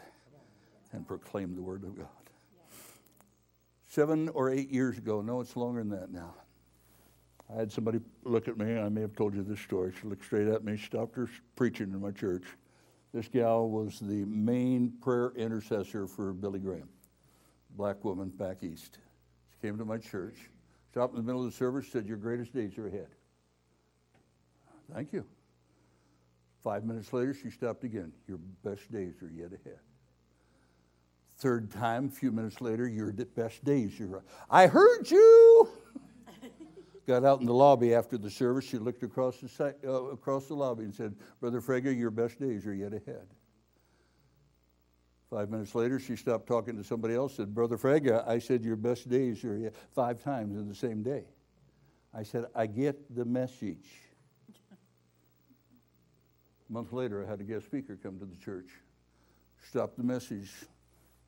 [0.92, 2.08] and proclaim the word of God.
[3.88, 6.36] Seven or eight years ago, no, it's longer than that now.
[7.50, 9.94] I had somebody look at me, I may have told you this story.
[10.00, 12.44] She looked straight at me, She stopped her preaching in my church.
[13.14, 16.90] This gal was the main prayer intercessor for Billy Graham,
[17.78, 18.98] black woman back east.
[19.52, 20.36] She came to my church,
[20.92, 23.08] stopped in the middle of the service, said, Your greatest days are ahead.
[24.94, 25.26] Thank you.
[26.66, 28.12] Five minutes later, she stopped again.
[28.28, 29.78] Your best days are yet ahead.
[31.38, 34.24] Third time, a few minutes later, your best days are.
[34.50, 35.70] I heard you.
[37.08, 38.66] Got out in the lobby after the service.
[38.66, 42.66] She looked across the, uh, across the lobby and said, Brother Frega, your best days
[42.66, 43.28] are yet ahead.
[45.30, 47.36] Five minutes later, she stopped talking to somebody else.
[47.36, 51.04] Said, Brother Frega, I said your best days are yet five times in the same
[51.04, 51.26] day.
[52.12, 53.86] I said, I get the message.
[56.70, 58.70] A month later, I had a guest speaker come to the church,
[59.70, 60.52] stopped the message,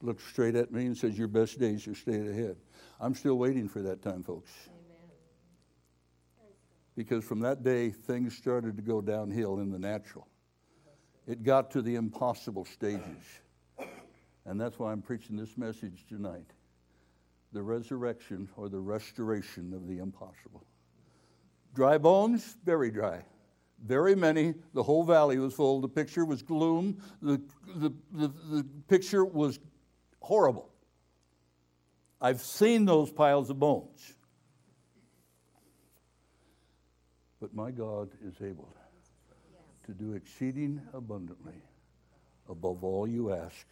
[0.02, 2.56] looked straight at me, and says, Your best days are staying ahead.
[3.00, 4.52] I'm still waiting for that time, folks.
[4.68, 4.78] Amen.
[6.96, 10.28] Because from that day, things started to go downhill in the natural.
[11.28, 13.42] It got to the impossible stages.
[14.46, 16.52] And that's why I'm preaching this message tonight
[17.54, 20.66] the resurrection or the restoration of the impossible.
[21.74, 23.24] Dry bones, very dry
[23.84, 24.56] very many.
[24.74, 25.82] The whole valley was full.
[25.82, 27.02] The picture was gloom.
[27.22, 27.42] The,
[27.76, 29.60] the, the, the, picture was
[30.22, 30.70] horrible.
[32.20, 34.14] I've seen those piles of bones.
[37.40, 38.74] But my God is able
[39.86, 41.62] to do exceeding abundantly
[42.50, 43.68] above all you ask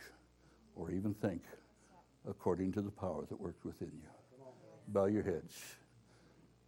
[0.75, 1.41] or even think,
[2.29, 4.09] according to the power that works within you.
[4.87, 5.75] Bow your heads.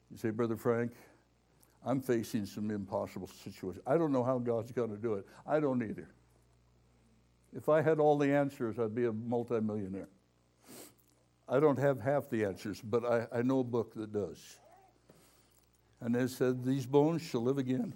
[0.09, 0.93] You say, Brother Frank,
[1.85, 3.83] I'm facing some impossible situations.
[3.87, 5.25] I don't know how God's going to do it.
[5.45, 6.09] I don't either.
[7.55, 10.09] If I had all the answers, I'd be a multimillionaire.
[11.47, 14.57] I don't have half the answers, but I, I know a book that does.
[16.01, 17.93] And it said, These bones shall live again.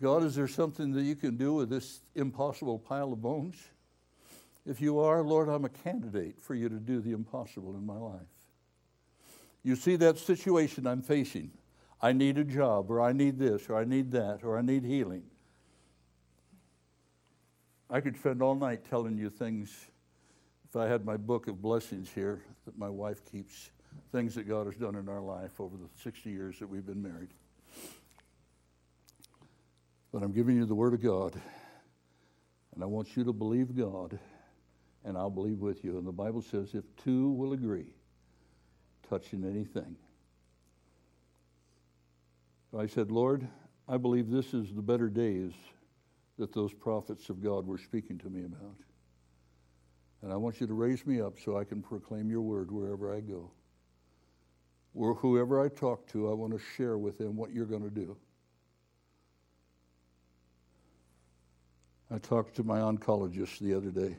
[0.00, 3.56] God, is there something that you can do with this impossible pile of bones?
[4.66, 7.98] If you are, Lord, I'm a candidate for you to do the impossible in my
[7.98, 8.20] life.
[9.62, 11.52] You see that situation I'm facing.
[12.02, 14.84] I need a job, or I need this, or I need that, or I need
[14.84, 15.22] healing.
[17.88, 19.72] I could spend all night telling you things.
[20.68, 23.70] If I had my book of blessings here that my wife keeps,
[24.10, 27.02] things that God has done in our life over the 60 years that we've been
[27.02, 27.28] married.
[30.10, 31.40] But I'm giving you the Word of God,
[32.74, 34.18] and I want you to believe God,
[35.04, 35.98] and I'll believe with you.
[35.98, 37.86] And the Bible says, if two will agree,
[39.08, 39.96] touching anything,
[42.78, 43.46] I said, Lord,
[43.88, 45.52] I believe this is the better days
[46.38, 48.76] that those prophets of God were speaking to me about.
[50.22, 53.14] And I want you to raise me up so I can proclaim your word wherever
[53.14, 53.50] I go.
[54.94, 57.90] Or whoever I talk to, I want to share with them what you're going to
[57.90, 58.16] do.
[62.10, 64.16] I talked to my oncologist the other day.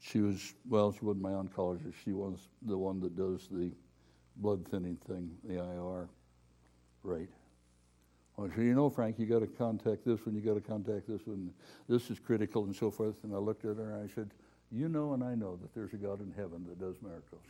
[0.00, 1.94] She was, well, she wasn't my oncologist.
[2.04, 3.72] She was the one that does the
[4.36, 6.08] blood thinning thing, the IR
[7.02, 7.30] rate.
[8.36, 10.60] Well, oh, so you know, Frank, you got to contact this one, you got to
[10.60, 11.50] contact this one.
[11.88, 13.16] This is critical and so forth.
[13.22, 14.30] And I looked at her and I said,
[14.70, 17.46] You know, and I know that there's a God in heaven that does miracles.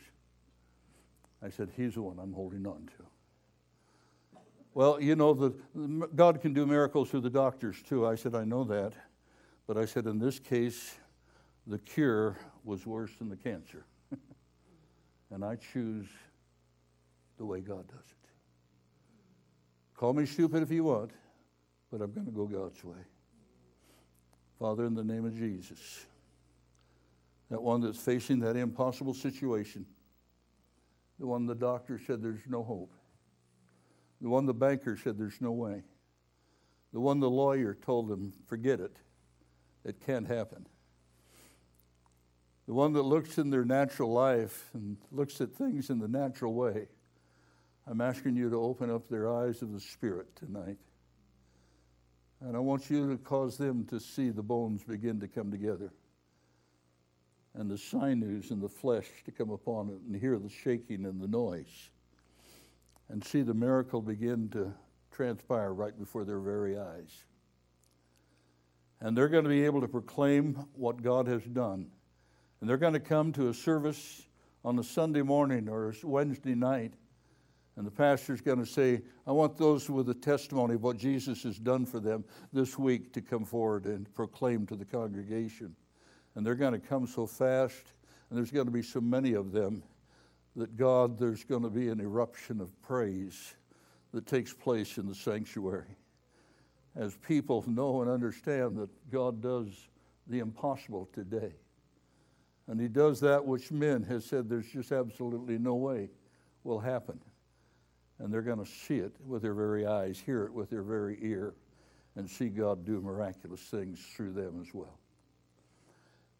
[1.43, 4.39] I said, He's the one I'm holding on to.
[4.73, 8.07] Well, you know, the, God can do miracles through the doctors too.
[8.07, 8.93] I said, I know that.
[9.65, 10.95] But I said, in this case,
[11.65, 13.85] the cure was worse than the cancer.
[15.31, 16.05] and I choose
[17.37, 18.29] the way God does it.
[19.95, 21.11] Call me stupid if you want,
[21.91, 22.97] but I'm going to go God's way.
[24.59, 26.05] Father, in the name of Jesus,
[27.49, 29.85] that one that's facing that impossible situation,
[31.19, 32.91] the one the doctor said there's no hope,
[34.21, 35.83] the one the banker said there's no way.
[36.93, 38.95] The one the lawyer told him, forget it.
[39.85, 40.65] It can't happen.
[42.65, 46.53] The one that looks in their natural life and looks at things in the natural
[46.53, 46.87] way.
[47.89, 50.77] I'm asking you to open up their eyes of the Spirit tonight.
[52.41, 55.93] And I want you to cause them to see the bones begin to come together
[57.55, 61.19] and the sinews and the flesh to come upon it and hear the shaking and
[61.19, 61.89] the noise
[63.09, 64.71] and see the miracle begin to
[65.11, 67.23] transpire right before their very eyes.
[68.99, 71.87] And they're going to be able to proclaim what God has done.
[72.59, 74.23] And they're going to come to a service
[74.65, 76.93] on a Sunday morning or a Wednesday night.
[77.77, 81.43] And the pastor's going to say, I want those with a testimony of what Jesus
[81.43, 85.75] has done for them this week to come forward and proclaim to the congregation.
[86.33, 87.93] And they're going to come so fast,
[88.29, 89.83] and there's going to be so many of them
[90.55, 93.53] that God, there's going to be an eruption of praise
[94.11, 95.97] that takes place in the sanctuary.
[96.95, 99.67] As people know and understand that God does
[100.25, 101.53] the impossible today.
[102.65, 106.09] And He does that which men have said there's just absolutely no way
[106.63, 107.19] will happen.
[108.19, 111.17] And they're going to see it with their very eyes, hear it with their very
[111.21, 111.53] ear,
[112.15, 114.97] and see God do miraculous things through them as well.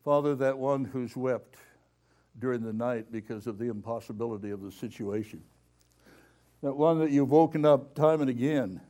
[0.03, 1.55] Father, that one who's wept
[2.39, 5.43] during the night because of the impossibility of the situation.
[6.63, 8.81] That one that you've woken up time and again,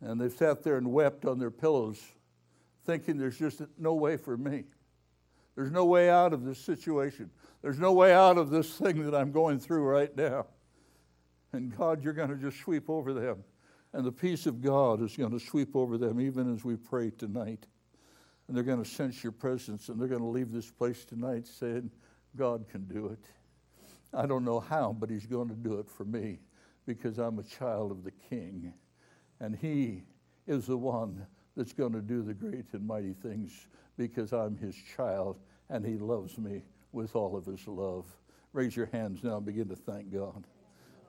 [0.00, 2.00] and they've sat there and wept on their pillows,
[2.86, 4.64] thinking there's just no way for me.
[5.54, 7.30] There's no way out of this situation.
[7.60, 10.46] There's no way out of this thing that I'm going through right now.
[11.52, 13.42] And God, you're going to just sweep over them.
[13.92, 17.10] And the peace of God is going to sweep over them even as we pray
[17.10, 17.66] tonight.
[18.46, 21.46] And they're going to sense your presence and they're going to leave this place tonight
[21.46, 21.90] saying,
[22.36, 23.24] God can do it.
[24.12, 26.38] I don't know how, but He's going to do it for me
[26.86, 28.72] because I'm a child of the King.
[29.40, 30.04] And He
[30.46, 31.26] is the one
[31.56, 35.38] that's going to do the great and mighty things because I'm His child
[35.68, 38.06] and He loves me with all of His love.
[38.52, 40.44] Raise your hands now and begin to thank God.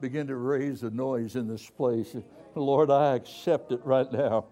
[0.00, 2.16] Begin to raise a noise in this place.
[2.54, 4.46] Lord, I accept it right now.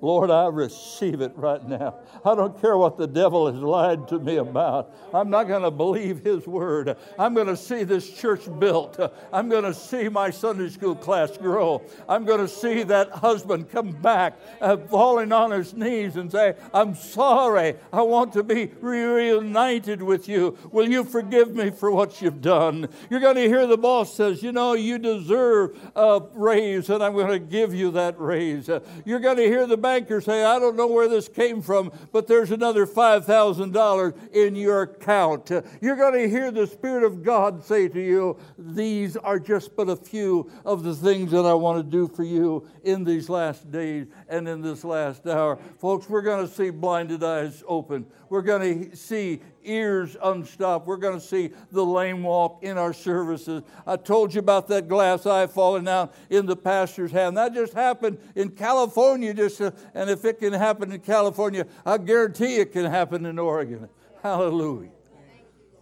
[0.00, 1.96] Lord, I receive it right now.
[2.24, 4.94] I don't care what the devil has lied to me about.
[5.14, 6.96] I'm not going to believe his word.
[7.18, 8.98] I'm going to see this church built.
[9.32, 11.82] I'm going to see my Sunday school class grow.
[12.08, 16.54] I'm going to see that husband come back, uh, falling on his knees and say,
[16.74, 17.76] I'm sorry.
[17.92, 20.56] I want to be reunited with you.
[20.72, 22.88] Will you forgive me for what you've done?
[23.10, 27.14] You're going to hear the boss says, You know, you deserve a raise, and I'm
[27.14, 28.68] going to give you that raise.
[29.04, 32.26] You're going to hear the banker say, I don't know where this came from, but
[32.26, 35.50] there's another $5,000 in your account.
[35.80, 39.88] You're going to hear the Spirit of God say to you, These are just but
[39.88, 43.70] a few of the things that I want to do for you in these last
[43.70, 45.58] days and in this last hour.
[45.78, 48.06] Folks, we're going to see blinded eyes open.
[48.28, 50.86] We're going to see ears unstopped.
[50.86, 53.62] We're going to see the lame walk in our services.
[53.86, 57.36] I told you about that glass eye falling out in the pastor's hand.
[57.36, 59.34] That just happened in California.
[59.34, 63.38] Just uh, and if it can happen in California, I guarantee it can happen in
[63.38, 63.88] Oregon.
[64.22, 64.90] Hallelujah.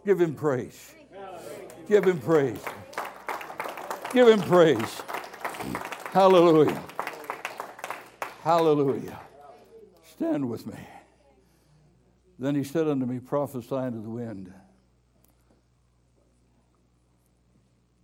[0.04, 0.94] Give him praise.
[1.88, 2.62] Give him praise.
[4.12, 5.02] Give him praise.
[6.12, 6.82] Hallelujah.
[8.42, 9.20] Hallelujah.
[10.16, 10.78] Stand with me.
[12.38, 14.52] Then he said unto me, Prophesy unto the wind.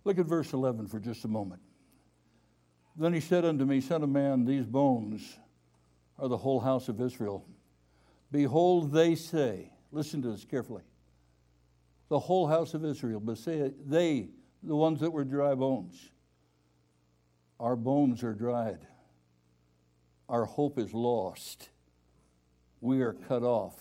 [0.05, 1.61] Look at verse 11 for just a moment.
[2.95, 5.37] Then he said unto me, Son of man, these bones
[6.19, 7.45] are the whole house of Israel.
[8.31, 10.83] Behold, they say, listen to this carefully.
[12.09, 14.29] The whole house of Israel, but say they,
[14.61, 16.09] the ones that were dry bones,
[17.59, 18.85] our bones are dried.
[20.27, 21.69] Our hope is lost.
[22.81, 23.75] We are cut off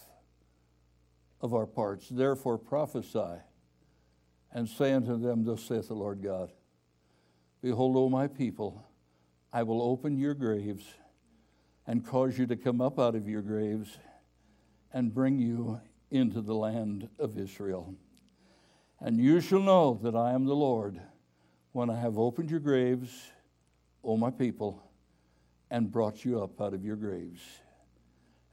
[1.43, 2.09] of our parts.
[2.09, 3.41] Therefore prophesy
[4.53, 6.53] and say unto them, Thus saith the Lord God
[7.61, 8.87] Behold, O my people,
[9.53, 10.85] I will open your graves
[11.87, 13.99] and cause you to come up out of your graves
[14.93, 17.95] and bring you into the land of Israel.
[19.01, 21.01] And you shall know that I am the Lord
[21.73, 23.31] when I have opened your graves,
[24.05, 24.83] O my people,
[25.71, 27.41] and brought you up out of your graves,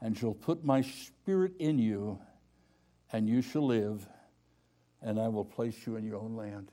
[0.01, 2.19] and shall put my spirit in you,
[3.11, 4.07] and you shall live,
[5.01, 6.71] and I will place you in your own land.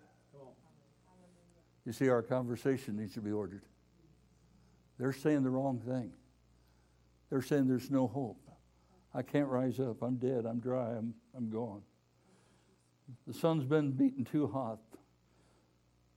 [1.85, 3.63] You see, our conversation needs to be ordered.
[4.99, 6.13] They're saying the wrong thing.
[7.31, 8.51] They're saying there's no hope.
[9.15, 10.03] I can't rise up.
[10.03, 10.47] I'm dead.
[10.47, 10.91] I'm dry.
[10.91, 11.83] I'm, I'm gone.
[13.27, 14.81] The sun's been beaten too hot.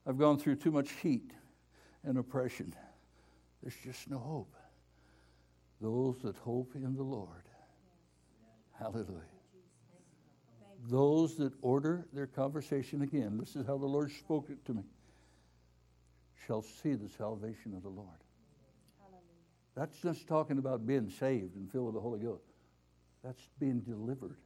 [0.06, 1.32] I've gone through too much heat
[2.04, 2.74] and oppression.
[3.62, 4.54] There's just no hope.
[5.80, 7.44] Those that hope in the Lord.
[8.78, 9.39] Hallelujah.
[10.88, 14.82] Those that order their conversation again, this is how the Lord spoke it to me,
[16.46, 18.08] shall see the salvation of the Lord.
[19.76, 22.44] That's just talking about being saved and filled with the Holy Ghost.
[23.22, 24.38] That's being delivered.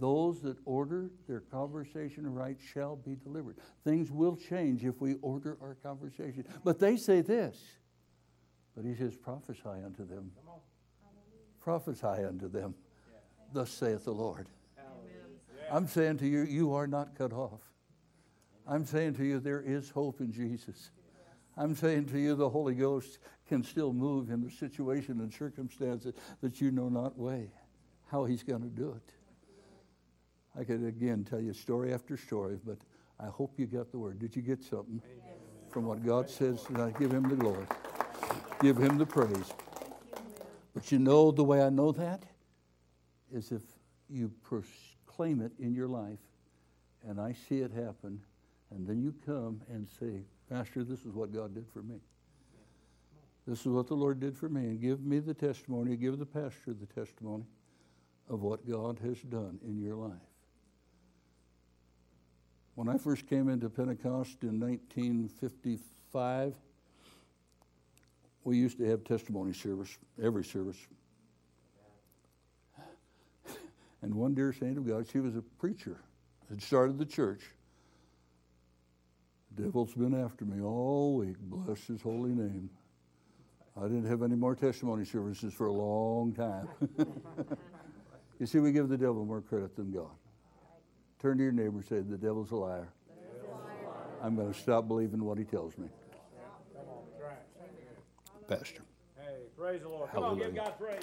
[0.00, 3.56] Those that order their conversation right shall be delivered.
[3.84, 6.44] Things will change if we order our conversation.
[6.62, 7.56] But they say this.
[8.76, 10.30] But he says, prophesy unto them.
[11.60, 12.74] Prophesy unto them.
[13.52, 14.46] Thus saith the Lord.
[15.70, 17.60] I'm saying to you, you are not cut off.
[18.66, 20.90] I'm saying to you, there is hope in Jesus.
[21.56, 23.18] I'm saying to you, the Holy Ghost
[23.48, 27.50] can still move in the situation and circumstances that you know not way,
[28.10, 29.14] how He's going to do it.
[30.58, 32.78] I could again tell you story after story, but
[33.18, 34.18] I hope you got the word.
[34.18, 35.02] Did you get something
[35.70, 36.98] from what God says tonight?
[36.98, 37.66] Give Him the glory,
[38.60, 39.52] give Him the praise.
[40.74, 42.24] But you know the way I know that
[43.32, 43.62] is if
[44.08, 44.30] you
[45.18, 46.18] proclaim it in your life
[47.08, 48.20] and I see it happen,
[48.70, 51.96] and then you come and say, Pastor, this is what God did for me.
[53.46, 54.62] This is what the Lord did for me.
[54.62, 57.44] And give me the testimony, give the pastor the testimony
[58.28, 60.12] of what God has done in your life.
[62.74, 66.54] When I first came into Pentecost in 1955,
[68.44, 70.78] we used to have testimony service, every service.
[74.02, 76.00] And one dear saint of God, she was a preacher,
[76.48, 77.42] had started the church.
[79.56, 81.36] The devil's been after me all week.
[81.40, 82.70] Bless his holy name.
[83.76, 86.68] I didn't have any more testimony services for a long time.
[88.40, 90.10] you see, we give the devil more credit than God.
[91.20, 92.92] Turn to your neighbor and say, The devil's a liar.
[94.22, 95.88] I'm going to stop believing what he tells me.
[98.48, 98.82] Pastor.
[99.16, 100.10] Hey, praise the Lord.
[100.10, 101.02] Come on, give God praise.